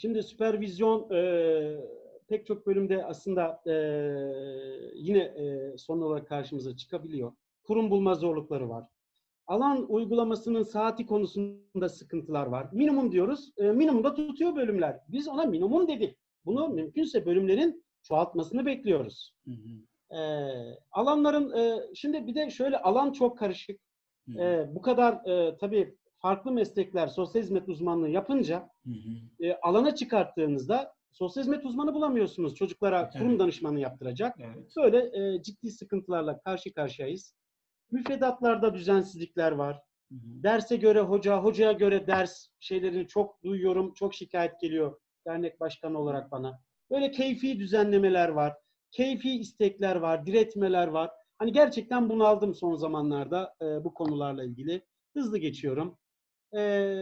[0.00, 1.20] Şimdi süpervizyon e,
[2.28, 3.72] pek çok bölümde aslında e,
[4.94, 7.32] yine e, son olarak karşımıza çıkabiliyor.
[7.62, 8.84] Kurum bulma zorlukları var.
[9.46, 12.68] Alan uygulamasının saati konusunda sıkıntılar var.
[12.72, 13.52] Minimum diyoruz.
[13.58, 15.00] E, minimumda tutuyor bölümler.
[15.08, 16.18] Biz ona minimum dedik.
[16.44, 19.34] Bunu mümkünse bölümlerin çoğaltmasını bekliyoruz.
[19.44, 20.20] Hı hı, E,
[20.90, 23.80] alanların e, şimdi bir de şöyle alan çok karışık.
[24.28, 25.96] hı hı, E, bu kadar e, tabii
[26.28, 29.46] farklı meslekler sosyal hizmet uzmanlığı yapınca hı hı.
[29.46, 33.22] e, alana çıkarttığınızda sosyal hizmet uzmanı bulamıyorsunuz çocuklara Tabii.
[33.22, 34.36] kurum danışmanı yaptıracak.
[34.40, 34.72] Evet.
[34.76, 37.34] Böyle e, ciddi sıkıntılarla karşı karşıyayız.
[37.90, 39.82] Müfredatlarda düzensizlikler var.
[40.08, 40.42] Hı hı.
[40.42, 45.00] Derse göre hoca, hocaya göre ders şeylerini çok duyuyorum, çok şikayet geliyor.
[45.26, 46.60] dernek başkanı olarak bana.
[46.90, 48.56] Böyle keyfi düzenlemeler var,
[48.90, 51.10] keyfi istekler var, diretmeler var.
[51.38, 54.82] Hani gerçekten bunaldım son zamanlarda e, bu konularla ilgili.
[55.16, 55.98] Hızlı geçiyorum.
[56.56, 56.94] E,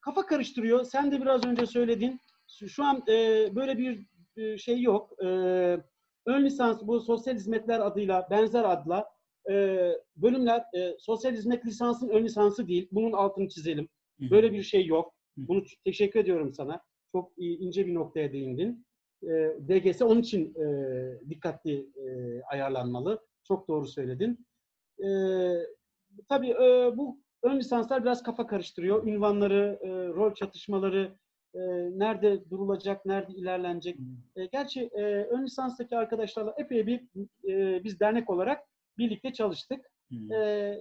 [0.00, 0.84] kafa karıştırıyor.
[0.84, 2.20] Sen de biraz önce söyledin.
[2.66, 4.06] Şu an e, böyle bir
[4.36, 5.10] e, şey yok.
[5.22, 5.26] E,
[6.26, 9.10] ön lisans bu sosyal hizmetler adıyla benzer adla
[9.50, 9.52] e,
[10.16, 12.88] bölümler e, sosyal hizmet lisansın ön lisansı değil.
[12.92, 13.88] Bunun altını çizelim.
[14.20, 15.14] Böyle bir şey yok.
[15.36, 16.80] Bunu teşekkür ediyorum sana.
[17.12, 18.86] Çok ince bir noktaya değindin.
[19.22, 19.28] E,
[19.68, 20.66] DGS onun için e,
[21.30, 23.26] dikkatli e, ayarlanmalı.
[23.48, 24.46] Çok doğru söyledin.
[25.04, 25.08] E,
[26.28, 29.06] tabii e, bu ön lisanslar biraz kafa karıştırıyor.
[29.06, 31.12] Ünvanları, e, rol çatışmaları,
[31.54, 31.60] e,
[31.98, 33.98] nerede durulacak, nerede ilerlenecek.
[34.36, 37.00] E, gerçi e, ön lisanstaki arkadaşlarla epey bir
[37.48, 38.64] e, biz dernek olarak
[38.98, 39.90] birlikte çalıştık.
[40.34, 40.78] E,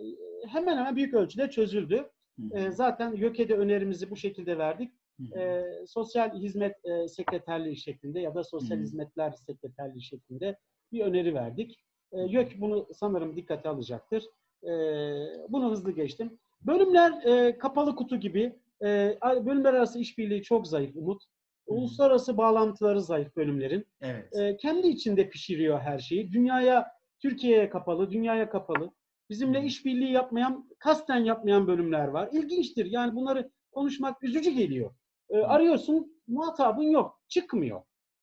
[0.48, 2.10] hemen hemen büyük ölçüde çözüldü.
[2.54, 4.94] E, zaten YÖK'e önerimizi bu şekilde verdik.
[5.36, 10.58] E, sosyal hizmet e, sekreterliği şeklinde ya da sosyal hizmetler sekreterliği şeklinde
[10.92, 11.84] bir öneri verdik.
[12.12, 14.24] E, YÖK bunu sanırım dikkate alacaktır.
[14.64, 14.72] E,
[15.50, 16.40] bunu hızlı geçtim.
[16.66, 18.56] Bölümler e, kapalı kutu gibi.
[18.82, 21.24] E, bölümler arası işbirliği çok zayıf Umut.
[21.66, 23.86] Uluslararası bağlantıları zayıf bölümlerin.
[24.02, 24.36] Evet.
[24.36, 26.32] E, kendi içinde pişiriyor her şeyi.
[26.32, 26.88] Dünyaya,
[27.20, 28.92] Türkiye'ye kapalı, dünyaya kapalı.
[29.30, 32.30] Bizimle işbirliği yapmayan, kasten yapmayan bölümler var.
[32.32, 32.86] İlginçtir.
[32.86, 34.92] Yani bunları konuşmak üzücü geliyor.
[35.30, 37.22] E, arıyorsun, muhatabın yok.
[37.28, 37.82] Çıkmıyor.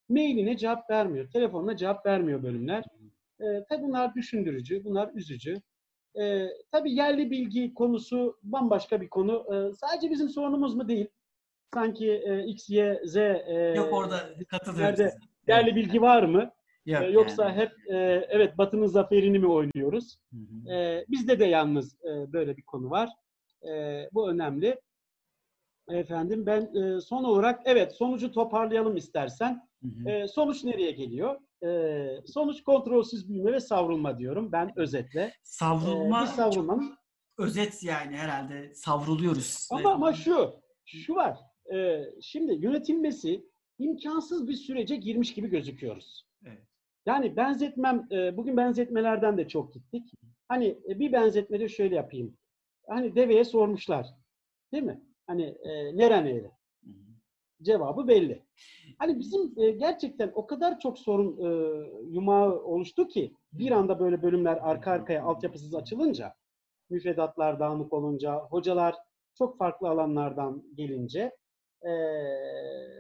[0.09, 1.31] Mailine cevap vermiyor.
[1.31, 2.85] Telefonuna cevap vermiyor bölümler.
[3.41, 5.63] E, tabii bunlar düşündürücü, bunlar üzücü.
[6.19, 9.47] E, tabii yerli bilgi konusu bambaşka bir konu.
[9.55, 11.07] E, sadece bizim sorunumuz mu değil?
[11.75, 14.85] Sanki e, X, Y, Z e, Yok orada katılıyorum.
[14.85, 15.15] nerede
[15.49, 16.51] yerli bilgi var mı?
[16.87, 17.57] Yok E, yoksa yani.
[17.57, 20.17] hep e, evet Batı'nın zaferini mi oynuyoruz?
[20.33, 20.73] Hı hı.
[20.75, 23.09] E, bizde de yalnız e, böyle bir konu var.
[23.69, 24.81] E, bu önemli.
[25.89, 29.69] Efendim ben e, son olarak evet sonucu toparlayalım istersen.
[29.83, 30.11] Hı hı.
[30.11, 31.41] E, sonuç nereye geliyor?
[31.65, 35.23] E, sonuç kontrolsüz büyüme ve savrulma diyorum ben özetle.
[35.23, 36.97] E, Savrulma bir savrulmanın
[37.39, 39.69] özet yani herhalde savruluyoruz.
[39.71, 40.55] ama ama şu
[40.85, 41.39] şu var.
[41.75, 43.45] E, şimdi yönetilmesi
[43.79, 46.27] imkansız bir sürece girmiş gibi gözüküyoruz.
[46.47, 46.63] Evet.
[47.07, 50.13] Yani benzetmem, e, bugün benzetmelerden de çok gittik.
[50.49, 52.37] Hani e, bir benzetmede şöyle yapayım.
[52.89, 54.07] Hani deveye sormuşlar.
[54.73, 55.01] Değil mi?
[55.27, 56.51] Hani e, neren eğri?
[57.63, 58.43] Cevabı belli.
[58.99, 61.49] Hani bizim e, gerçekten o kadar çok sorun e,
[62.11, 66.35] yumağı oluştu ki bir anda böyle bölümler arka arkaya altyapısız açılınca,
[66.91, 68.95] müfredatlar dağınık olunca, hocalar
[69.35, 71.37] çok farklı alanlardan gelince
[71.83, 71.91] e,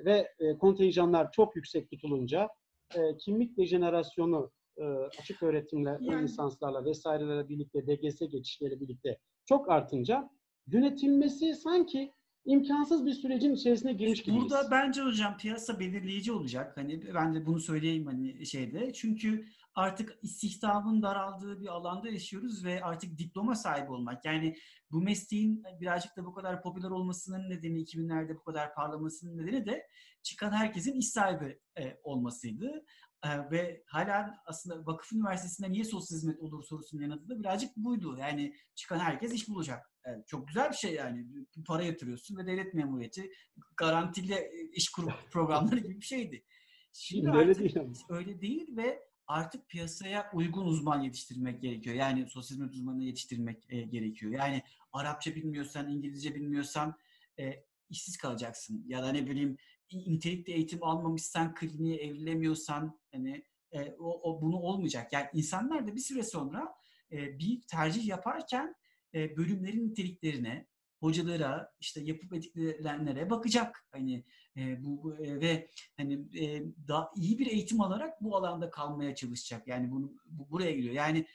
[0.04, 2.48] ve e, kontenjanlar çok yüksek tutulunca
[2.94, 9.70] e, kimlik dejenerasyonu e, açık öğretimle, ön Yani- lisanslarla vesairelerle birlikte, DGS geçişleri birlikte çok
[9.70, 10.30] artınca
[10.66, 12.12] yönetilmesi sanki
[12.44, 14.42] imkansız bir sürecin içerisine girmiş gibiyiz.
[14.42, 16.76] Burada bence hocam piyasa belirleyici olacak.
[16.76, 18.92] Hani ben de bunu söyleyeyim hani şeyde.
[18.92, 24.24] Çünkü artık istihdamın daraldığı bir alanda yaşıyoruz ve artık diploma sahibi olmak.
[24.24, 24.56] Yani
[24.90, 29.86] bu mesleğin birazcık da bu kadar popüler olmasının nedeni 2000'lerde bu kadar parlamasının nedeni de
[30.22, 32.84] çıkan herkesin iş sahibi e, olmasıydı.
[33.24, 38.16] E, ve hala aslında vakıf üniversitesinde niye sosyal hizmet olur sorusunun yanıtı da birazcık buydu.
[38.18, 39.89] Yani çıkan herkes iş bulacak.
[40.04, 41.26] Evet, çok güzel bir şey yani.
[41.66, 43.30] Para yatırıyorsun ve devlet memuriyeti
[43.76, 46.44] garantili e, iş kurum programları gibi bir şeydi.
[46.92, 47.76] Şimdi Şimdi öyle değil
[48.10, 51.96] öyle değil ve artık piyasaya uygun uzman yetiştirmek gerekiyor.
[51.96, 54.32] Yani sosyal hizmet uzmanı yetiştirmek e, gerekiyor.
[54.32, 56.96] Yani Arapça bilmiyorsan, İngilizce bilmiyorsan
[57.38, 58.84] e, işsiz kalacaksın.
[58.86, 59.56] Ya da ne bileyim
[59.92, 65.12] nitelikli eğitim almamışsan, kliniğe evrilemiyorsan hani e, o, o bunu olmayacak.
[65.12, 66.74] Yani insanlar da bir süre sonra
[67.12, 68.74] e, bir tercih yaparken
[69.14, 70.66] e, bölümlerin niteliklerine,
[71.00, 73.86] hocalara, işte yapıp etkilenenlere bakacak.
[73.92, 74.24] Hani
[74.56, 79.68] e, bu, e, ve hani e, daha iyi bir eğitim alarak bu alanda kalmaya çalışacak.
[79.68, 80.94] Yani bunu bu, buraya geliyor.
[80.94, 81.26] Yani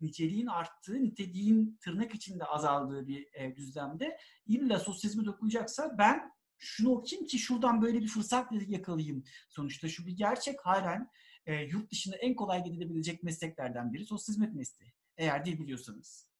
[0.00, 7.26] niceliğin arttığı, niteliğin tırnak içinde azaldığı bir e, düzlemde illa sosyalizme dokunacaksa ben şunu okuyayım
[7.26, 9.24] ki şuradan böyle bir fırsat yakalayayım.
[9.48, 11.10] Sonuçta şu bir gerçek halen
[11.46, 14.92] e, yurt dışında en kolay gidilebilecek mesleklerden biri sosyal hizmet mesleği.
[15.16, 16.33] Eğer dil biliyorsanız.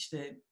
[0.00, 0.42] İşte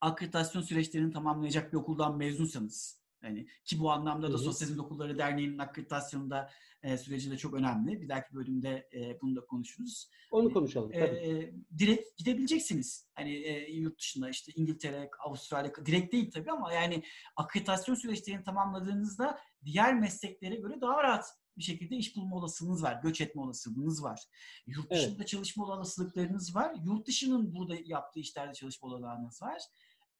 [0.00, 3.00] akreditasyon süreçlerini tamamlayacak bir okuldan mezunsanız.
[3.22, 4.42] Yani ki bu anlamda da Hı hı.
[4.42, 6.50] Sosyal Hizmet Okulları Derneği'nin akreditasyonunda
[6.82, 8.00] e, süreci de çok önemli.
[8.02, 10.10] Bir dahaki bölümde e, bunu da konuşuruz.
[10.30, 10.92] Onu konuşalım.
[10.92, 13.08] E, e, direkt gidebileceksiniz.
[13.14, 17.02] Hani e, yurt dışında işte İngiltere, Avustralya direkt değil tabii ama yani
[17.36, 23.00] akreditasyon süreçlerini tamamladığınızda diğer mesleklere göre daha rahat bir şekilde iş bulma olasılığınız var.
[23.02, 24.20] Göç etme olasılığınız var.
[24.66, 25.02] Yurt Evet.
[25.02, 26.74] dışında çalışma olasılıklarınız var.
[26.84, 29.62] Yurt dışının burada yaptığı işlerde çalışma olanağınız var.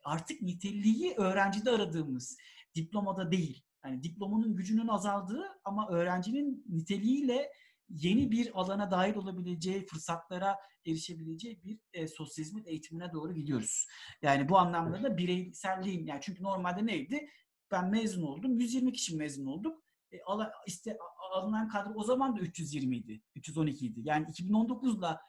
[0.04, 2.36] Artık niteliği öğrencide aradığımız
[2.74, 3.64] diplomada değil.
[3.84, 7.52] Yani diplomanın gücünün azaldığı ama öğrencinin niteliğiyle
[7.88, 10.56] yeni bir alana dahil olabileceği, fırsatlara
[10.86, 13.86] erişebileceği bir e, sosyal hizmet eğitimine doğru gidiyoruz.
[14.22, 17.28] Yani bu anlamda da bireyselliğin, yani çünkü normalde neydi?
[17.70, 19.84] Ben mezun oldum, 120 kişi mezun olduk.
[20.12, 20.98] E, ala, işte
[21.32, 24.00] alınan kadro o zaman da 320 idi, 312 idi.
[24.04, 25.20] Yani 2019'la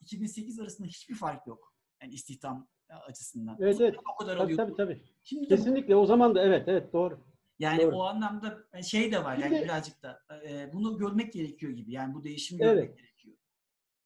[0.00, 1.74] 2008 arasında hiçbir fark yok.
[2.02, 3.56] Yani istihdam açısından.
[3.60, 3.96] Evet, evet.
[4.14, 5.02] O kadar tabii, tabii, tabii.
[5.22, 7.20] Şimdi Kesinlikle o zaman da evet, evet doğru.
[7.58, 7.96] yani Doğru.
[7.96, 11.92] o anlamda şey de var yani Şimdi- birazcık da e, bunu görmek gerekiyor gibi.
[11.92, 12.74] Yani bu değişimi Evet.
[12.74, 13.36] görmek gerekiyor.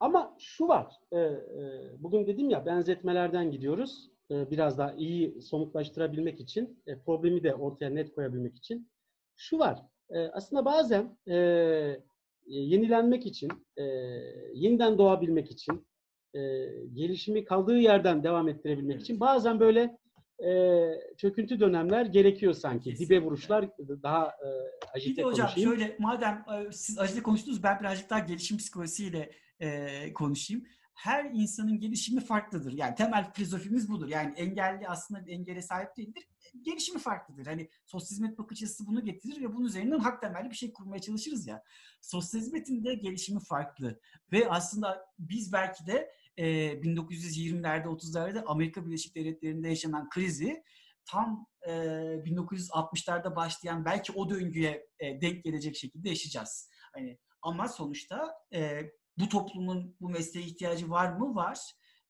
[0.01, 1.43] Ama şu var, e, e,
[1.99, 4.11] bugün dedim ya benzetmelerden gidiyoruz.
[4.31, 8.91] E, biraz daha iyi somutlaştırabilmek için, e, problemi de ortaya net koyabilmek için.
[9.37, 9.83] Şu var,
[10.15, 11.99] e, aslında bazen e, e,
[12.47, 13.83] yenilenmek için, e,
[14.55, 15.87] yeniden doğabilmek için,
[16.35, 16.41] e,
[16.93, 19.99] gelişimi kaldığı yerden devam ettirebilmek için bazen böyle
[20.45, 22.91] e, çöküntü dönemler gerekiyor sanki.
[22.91, 23.17] Kesinlikle.
[23.17, 23.69] Dibe vuruşlar
[24.03, 25.71] daha e, Bir ajite de hocam konuşayım.
[25.71, 30.65] şöyle madem e, siz acıda konuştunuz ben birazcık daha gelişim psikolojisiyle e, konuşayım.
[30.95, 32.73] Her insanın gelişimi farklıdır.
[32.73, 34.09] Yani temel filozofimiz budur.
[34.09, 36.29] Yani engelli aslında bir engele sahip değildir.
[36.61, 37.47] Gelişimi farklıdır.
[37.47, 41.01] Hani sosyal hizmet bakış açısı bunu getirir ve bunun üzerinden hak temelli bir şey kurmaya
[41.01, 41.63] çalışırız ya.
[42.01, 44.01] Sosyal hizmetin de gelişimi farklı.
[44.33, 50.63] Ve aslında biz belki de e, 1920'lerde 30'larda Amerika Birleşik Devletleri'nde yaşanan krizi
[51.05, 56.71] tam e, 1960'larda başlayan belki o döngüye e, denk gelecek şekilde yaşayacağız.
[56.95, 58.83] Hani ama sonuçta e,
[59.19, 61.35] bu toplumun bu mesleğe ihtiyacı var mı?
[61.35, 61.59] Var.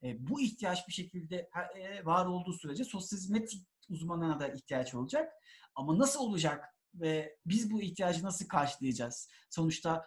[0.03, 3.53] E, bu ihtiyaç bir şekilde e, var olduğu sürece sosyal hizmet
[3.89, 5.33] uzmanına da ihtiyaç olacak.
[5.75, 6.65] Ama nasıl olacak
[6.95, 9.29] ve biz bu ihtiyacı nasıl karşılayacağız?
[9.51, 10.07] Sonuçta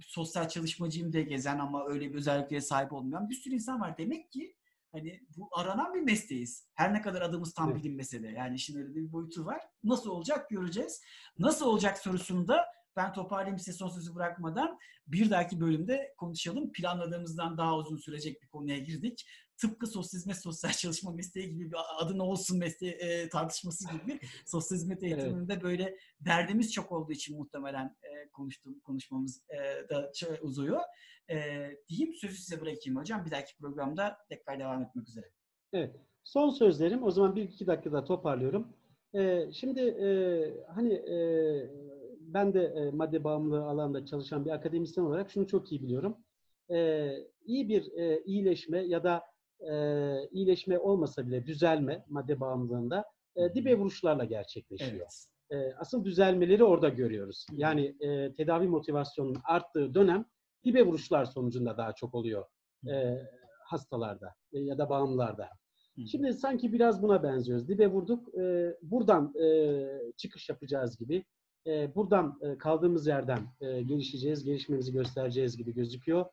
[0.00, 3.98] sosyal çalışmacıyım diye gezen ama öyle bir özelliklere sahip olmayan bir sürü insan var.
[3.98, 4.56] Demek ki
[4.92, 6.68] hani bu aranan bir mesleğiz.
[6.74, 7.84] Her ne kadar adımız tam Evet.
[7.84, 8.28] bilinmese de.
[8.28, 9.60] Yani işin öyle bir boyutu var.
[9.84, 11.02] Nasıl olacak göreceğiz.
[11.38, 12.66] Nasıl olacak sorusunu da
[12.96, 16.72] ben toparlayayım size son sözü bırakmadan bir dahaki bölümde konuşalım.
[16.72, 19.26] Planladığımızdan daha uzun sürecek bir konuya girdik.
[19.56, 24.20] Tıpkı sosyal hizmet, sosyal çalışma mesleği gibi bir adı ne olsun mesleği e, tartışması gibi
[24.46, 30.80] sosyal hizmet eğitiminde böyle derdimiz çok olduğu için muhtemelen e, konuştuğum konuşmamız e, da uzuyor.
[31.30, 31.36] E,
[31.88, 33.24] diyeyim sözü size bırakayım hocam.
[33.26, 35.30] Bir dahaki programda tekrar devam etmek üzere.
[35.72, 35.96] Evet.
[36.24, 37.02] Son sözlerim.
[37.02, 38.76] O zaman bir iki dakikada toparlıyorum.
[39.14, 40.08] Ee, şimdi e,
[40.74, 41.16] hani e,
[42.36, 46.16] ben de e, madde bağımlılığı alanda çalışan bir akademisyen olarak şunu çok iyi biliyorum.
[46.70, 47.12] Ee,
[47.44, 49.24] iyi bir e, iyileşme ya da
[49.60, 49.72] e,
[50.30, 53.04] iyileşme olmasa bile düzelme madde bağımlılığında
[53.36, 55.06] e, dibe vuruşlarla gerçekleşiyor.
[55.50, 55.70] Evet.
[55.70, 57.46] E, asıl düzelmeleri orada görüyoruz.
[57.52, 60.24] Yani e, tedavi motivasyonunun arttığı dönem
[60.64, 62.44] dibe vuruşlar sonucunda daha çok oluyor
[62.88, 63.22] e,
[63.64, 65.48] hastalarda e, ya da bağımlılarda.
[66.10, 67.68] Şimdi sanki biraz buna benziyoruz.
[67.68, 71.24] Dibe vurduk, e, buradan e, çıkış yapacağız gibi.
[71.66, 76.26] E, buradan e, kaldığımız yerden e, gelişeceğiz, gelişmemizi göstereceğiz gibi gözüküyor.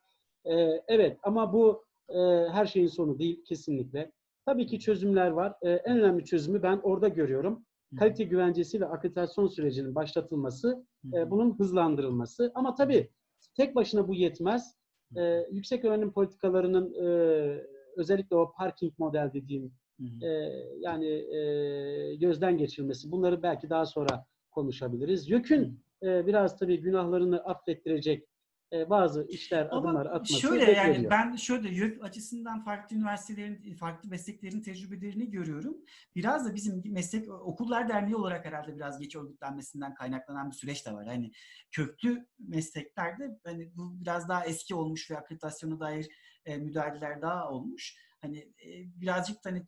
[0.46, 0.54] E,
[0.88, 2.20] evet ama bu e,
[2.52, 4.12] her şeyin sonu değil kesinlikle.
[4.46, 5.54] Tabii ki çözümler var.
[5.62, 7.66] E, en önemli çözümü ben orada görüyorum.
[8.00, 12.52] Kalite güvencesi ve akreditasyon sürecinin başlatılması, e, bunun hızlandırılması.
[12.56, 13.10] Ama tabii
[13.56, 14.76] tek başına bu yetmez.
[15.18, 17.08] E, yüksek öğrenim politikalarının e,
[17.98, 19.74] özellikle o parking model dediğim
[20.22, 20.28] e,
[20.80, 23.12] yani e, gözden geçirilmesi.
[23.12, 25.30] Bunları belki daha sonra konuşabiliriz.
[25.30, 28.28] YÖK'ün e, biraz tabii günahlarını affettirecek
[28.74, 31.12] e, bazı işler, adımlar Ama atması şöyle yani bekleniyor.
[31.12, 35.78] ben şöyle YÖK açısından farklı üniversitelerin, farklı mesleklerin tecrübelerini görüyorum.
[36.16, 40.94] Biraz da bizim meslek okullar derneği olarak herhalde biraz geç örgütlenmesinden kaynaklanan bir süreç de
[40.94, 41.08] var.
[41.08, 41.32] Hani
[41.72, 46.08] köklü mesleklerde hani bu biraz daha eski olmuş ve akreditasyona dair
[46.46, 47.98] e, müdahaleler daha olmuş.
[48.22, 49.66] Hani e, birazcık da hani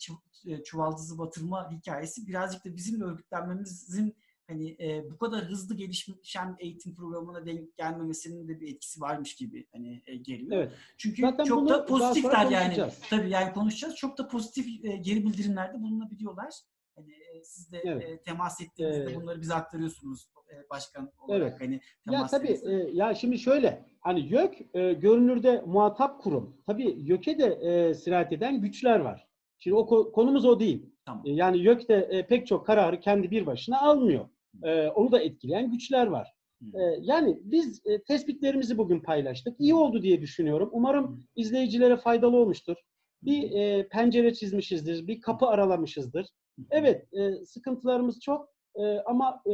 [0.47, 4.15] e, çuvaldızı batırma hikayesi birazcık da bizim örgütlenmemizin
[4.47, 9.67] hani e, bu kadar hızlı gelişen eğitim programına denk gelmemesinin de bir etkisi varmış gibi
[9.73, 10.51] hani e, geliyor.
[10.51, 10.71] Evet.
[10.97, 12.75] Çünkü Zaten çok da pozitifler yani.
[13.09, 13.95] Tabii yani konuşacağız.
[13.95, 16.49] Çok da pozitif e, geri bildirimlerde bulunabiliyorlar.
[16.95, 18.09] Hani e, siz de Evet.
[18.09, 19.15] e, temas ettiğinizde Evet.
[19.15, 21.61] bunları bize aktarıyorsunuz e, başkan olarak Evet.
[21.61, 21.81] hani Ya
[22.11, 22.89] temas tabii ettiğinizde.
[22.91, 26.57] e, ya şimdi şöyle hani YÖK e, görünürde muhatap kurum.
[26.65, 29.27] Tabii YÖK'e de e, sirayet eden güçler var.
[29.57, 30.89] Şimdi o ko- konumuz o değil.
[31.05, 31.23] Tamam.
[31.25, 34.29] E, yani YÖK de e, pek çok kararı kendi bir başına almıyor.
[34.63, 36.33] E, onu da etkileyen güçler var.
[36.61, 36.79] Hı.
[36.79, 39.55] E, yani biz e, tespitlerimizi bugün paylaştık.
[39.59, 40.69] İyi oldu diye düşünüyorum.
[40.71, 42.75] Umarım izleyicilere faydalı olmuştur.
[43.23, 46.27] Bir e, pencere çizmişizdir, bir kapı aralamışızdır.
[46.71, 49.51] Evet, e, sıkıntılarımız çok e, ama e,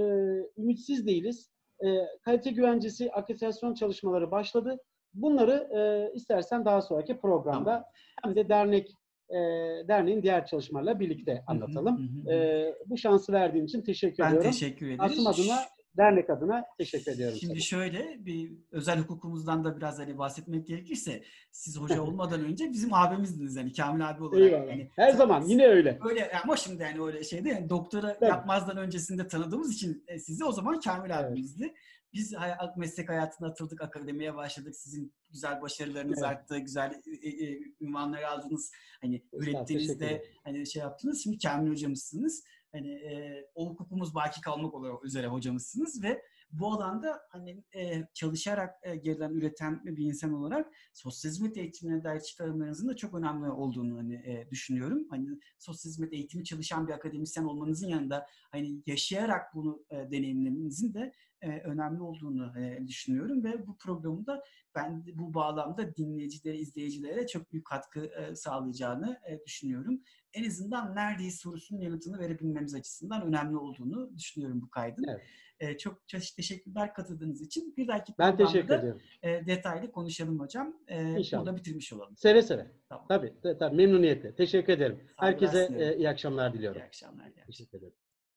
[0.58, 1.52] ümitsiz değiliz.
[1.86, 1.88] E,
[2.22, 4.78] kalite güvencesi, akreditasyon çalışmaları başladı.
[5.14, 7.86] Bunları e, istersen daha sonraki programda
[8.24, 8.96] hem de dernek
[9.32, 11.98] e, derneğin diğer çalışmalarla birlikte anlatalım.
[12.26, 12.36] Hı hı hı.
[12.36, 14.52] E, bu şansı verdiğin için teşekkür Ben ediyorum.
[14.52, 15.02] teşekkür ederim.
[15.02, 15.60] Asım adına,
[15.98, 17.82] dernek adına teşekkür ediyorum Şimdi sana.
[17.82, 23.58] şöyle bir özel hukukumuzdan da biraz hani bahsetmek gerekirse siz hoca olmadan önce bizim abimizdiniz
[23.58, 24.42] hani Kamil abi olarak.
[24.42, 24.68] Eyvallah.
[24.68, 26.00] Yani Her zaman yine öyle.
[26.10, 28.30] Öyle ama şimdi yani öyle şeyde yani doktora Tabii.
[28.30, 31.74] yapmazdan öncesinde tanıdığımız için e, sizi o zaman Kamil abimizdi.
[32.14, 34.76] Biz hay- meslek hayatına atıldık, akademiye başladık.
[34.76, 36.30] Sizin güzel başarılarınız Evet.
[36.30, 38.72] arttı, güzel e, e, ünvanlar aldınız.
[39.02, 41.24] Hani ürettiğinizde hani şey yaptınız.
[41.24, 42.44] Şimdi Kamil hocamızsınız.
[42.72, 48.76] Hani e, o hukukumuz baki kalmak olarak üzere hocamızsınız ve bu alanda hani e, çalışarak
[48.84, 53.98] e, gerilen üreten bir insan olarak sosyal hizmet eğitimine dair çıkarımlarınızın da çok önemli olduğunu
[53.98, 55.08] hani e, düşünüyorum.
[55.10, 61.14] Hani sosyal hizmet eğitimi çalışan bir akademisyen olmanızın yanında hani yaşayarak bunu e, deneyimlemenizin de
[61.42, 64.44] e, önemli olduğunu e, düşünüyorum ve bu programı da
[64.76, 70.02] ben bu bağlamda dinleyicilere, izleyicilere çok büyük katkı e, sağlayacağını e, düşünüyorum.
[70.34, 75.06] En azından neredeyiz sorusunun yanıtını verebilmemiz açısından önemli olduğunu düşünüyorum bu kaydın.
[75.08, 75.22] Evet.
[75.60, 77.74] E, çok, çok teşekkürler katıldığınız için.
[77.78, 79.02] Bir dahaki Ben teşekkür ediyorum.
[79.24, 80.78] e, detaylı konuşalım hocam.
[80.88, 81.42] E, İnşallah.
[81.46, 82.18] burada bitirmiş olalım.
[82.18, 82.72] Seve seve.
[82.90, 83.06] Tamam.
[83.10, 84.36] Tabii, tabii memnuniyetle.
[84.36, 85.00] Teşekkür ederim.
[85.18, 86.82] Herkese e, iyi akşamlar diliyorum.
[86.82, 87.32] İyi akşamlar.
[87.46, 87.94] Teşekkür ederim.